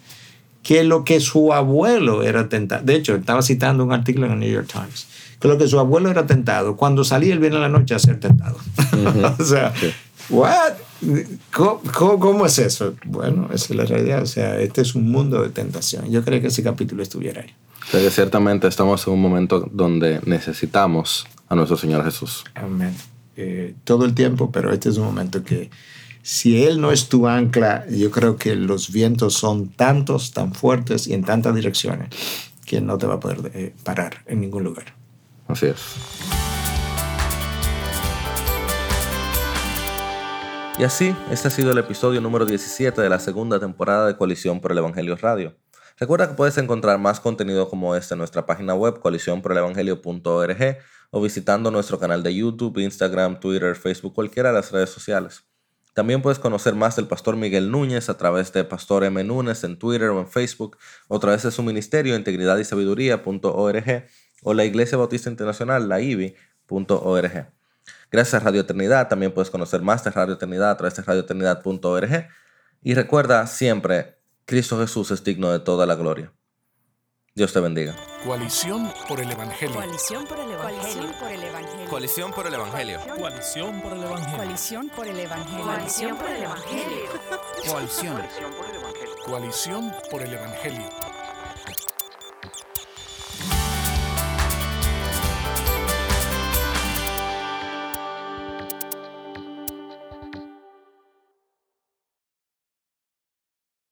que 0.64 0.82
lo 0.82 1.04
que 1.04 1.20
su 1.20 1.52
abuelo 1.52 2.22
era 2.22 2.48
tentado. 2.48 2.82
De 2.84 2.96
hecho, 2.96 3.14
estaba 3.14 3.42
citando 3.42 3.84
un 3.84 3.92
artículo 3.92 4.26
en 4.26 4.32
el 4.32 4.38
New 4.40 4.50
York 4.50 4.68
Times, 4.72 5.06
que 5.38 5.46
lo 5.46 5.58
que 5.58 5.68
su 5.68 5.78
abuelo 5.78 6.10
era 6.10 6.26
tentado, 6.26 6.76
cuando 6.76 7.04
salía 7.04 7.34
el 7.34 7.38
viernes 7.38 7.58
a 7.58 7.62
la 7.62 7.68
noche 7.68 7.94
a 7.94 7.98
ser 7.98 8.18
tentado. 8.18 8.56
o 9.38 9.44
sea, 9.44 9.72
¿what? 10.30 10.74
¿Cómo, 11.52 12.46
es 12.46 12.58
eso? 12.58 12.94
Bueno, 13.04 13.48
esa 13.52 13.72
es 13.72 13.76
la 13.76 13.84
realidad. 13.84 14.22
O 14.22 14.26
sea, 14.26 14.58
este 14.60 14.80
es 14.80 14.94
un 14.94 15.10
mundo 15.10 15.42
de 15.42 15.50
tentación. 15.50 16.10
Yo 16.10 16.24
creo 16.24 16.40
que 16.40 16.48
ese 16.48 16.62
capítulo 16.62 17.02
estuviera 17.02 17.42
ahí. 17.42 18.10
ciertamente 18.10 18.66
estamos 18.68 19.06
en 19.06 19.12
un 19.12 19.20
momento 19.20 19.68
donde 19.72 20.20
necesitamos 20.24 21.26
a 21.48 21.54
nuestro 21.54 21.76
Señor 21.76 22.04
Jesús. 22.04 22.44
Amén. 22.54 22.94
Eh, 23.36 23.74
todo 23.84 24.04
el 24.04 24.14
tiempo, 24.14 24.50
pero 24.52 24.72
este 24.72 24.88
es 24.88 24.96
un 24.96 25.04
momento 25.04 25.42
que 25.42 25.70
si 26.22 26.64
Él 26.64 26.80
no 26.80 26.90
es 26.90 27.08
tu 27.08 27.28
ancla, 27.28 27.84
yo 27.90 28.10
creo 28.10 28.36
que 28.36 28.54
los 28.54 28.90
vientos 28.90 29.34
son 29.34 29.68
tantos, 29.68 30.32
tan 30.32 30.54
fuertes 30.54 31.06
y 31.06 31.12
en 31.12 31.22
tantas 31.24 31.54
direcciones 31.54 32.08
que 32.64 32.80
no 32.80 32.96
te 32.96 33.06
va 33.06 33.14
a 33.14 33.20
poder 33.20 33.50
eh, 33.54 33.74
parar 33.82 34.22
en 34.26 34.40
ningún 34.40 34.64
lugar. 34.64 34.94
Así 35.48 35.66
es. 35.66 36.43
Y 40.76 40.82
así, 40.82 41.14
este 41.30 41.46
ha 41.46 41.50
sido 41.52 41.70
el 41.70 41.78
episodio 41.78 42.20
número 42.20 42.46
17 42.46 43.00
de 43.00 43.08
la 43.08 43.20
segunda 43.20 43.60
temporada 43.60 44.08
de 44.08 44.16
Coalición 44.16 44.60
por 44.60 44.72
el 44.72 44.78
Evangelio 44.78 45.14
Radio. 45.14 45.56
Recuerda 45.98 46.28
que 46.28 46.34
puedes 46.34 46.58
encontrar 46.58 46.98
más 46.98 47.20
contenido 47.20 47.68
como 47.68 47.94
este 47.94 48.14
en 48.14 48.18
nuestra 48.18 48.44
página 48.44 48.74
web 48.74 48.98
coaliciónporelevangelio.org 48.98 50.78
o 51.12 51.20
visitando 51.22 51.70
nuestro 51.70 52.00
canal 52.00 52.24
de 52.24 52.34
YouTube, 52.34 52.78
Instagram, 52.78 53.38
Twitter, 53.38 53.76
Facebook, 53.76 54.14
cualquiera 54.14 54.48
de 54.48 54.56
las 54.56 54.72
redes 54.72 54.90
sociales. 54.90 55.44
También 55.94 56.22
puedes 56.22 56.40
conocer 56.40 56.74
más 56.74 56.96
del 56.96 57.06
pastor 57.06 57.36
Miguel 57.36 57.70
Núñez 57.70 58.08
a 58.08 58.16
través 58.16 58.52
de 58.52 58.64
Pastor 58.64 59.04
M. 59.04 59.22
Núñez 59.22 59.62
en 59.62 59.78
Twitter 59.78 60.08
o 60.08 60.18
en 60.18 60.26
Facebook, 60.26 60.76
o 61.06 61.18
a 61.18 61.20
través 61.20 61.44
de 61.44 61.52
su 61.52 61.62
ministerio 61.62 62.16
integridad 62.16 62.58
y 62.58 62.64
sabiduría.org 62.64 64.06
o 64.42 64.54
la 64.54 64.64
Iglesia 64.64 64.98
Bautista 64.98 65.30
Internacional, 65.30 65.88
la 65.88 66.00
IBI.org. 66.00 67.53
Gracias 68.14 68.40
a 68.40 68.44
Radio 68.44 68.60
Eternidad 68.60 69.08
también 69.08 69.32
puedes 69.32 69.50
conocer 69.50 69.82
más 69.82 70.04
de 70.04 70.12
Radio 70.12 70.34
Eternidad 70.34 70.70
a 70.70 70.76
través 70.76 70.94
de 70.94 71.02
radioeternidad.org. 71.02 72.28
Y 72.80 72.94
recuerda 72.94 73.44
siempre, 73.48 74.20
Cristo 74.44 74.78
Jesús 74.78 75.10
es 75.10 75.24
digno 75.24 75.50
de 75.50 75.58
toda 75.58 75.84
la 75.84 75.96
gloria. 75.96 76.32
Dios 77.34 77.52
te 77.52 77.58
bendiga. 77.58 77.96
Coalición 78.24 78.88
por 79.08 79.18
el 79.18 79.32
Evangelio. 79.32 79.74
Coalición 79.74 80.26
por 80.28 80.38
el 80.38 80.52
Evangelio. 80.52 80.80
Coalición 80.80 81.12
por 81.18 81.32
el 81.32 81.42
Evangelio. 81.42 81.90
Coalición 81.90 82.32
por 82.32 82.46
el 82.46 82.54
Evangelio. 82.54 84.36
Coalición 84.36 84.90
por 84.90 85.06
el 85.08 85.18
Evangelio. 85.18 85.64
Coalición 85.64 86.16
por 86.16 86.30
el 86.30 86.42
Evangelio. 86.44 87.06
Coalición 87.66 88.16
por 88.16 88.66
el 88.70 88.76
Evangelio. 88.76 89.24
Coalición 89.26 89.92
por 90.08 90.22
el 90.22 90.34
Evangelio. 90.34 91.03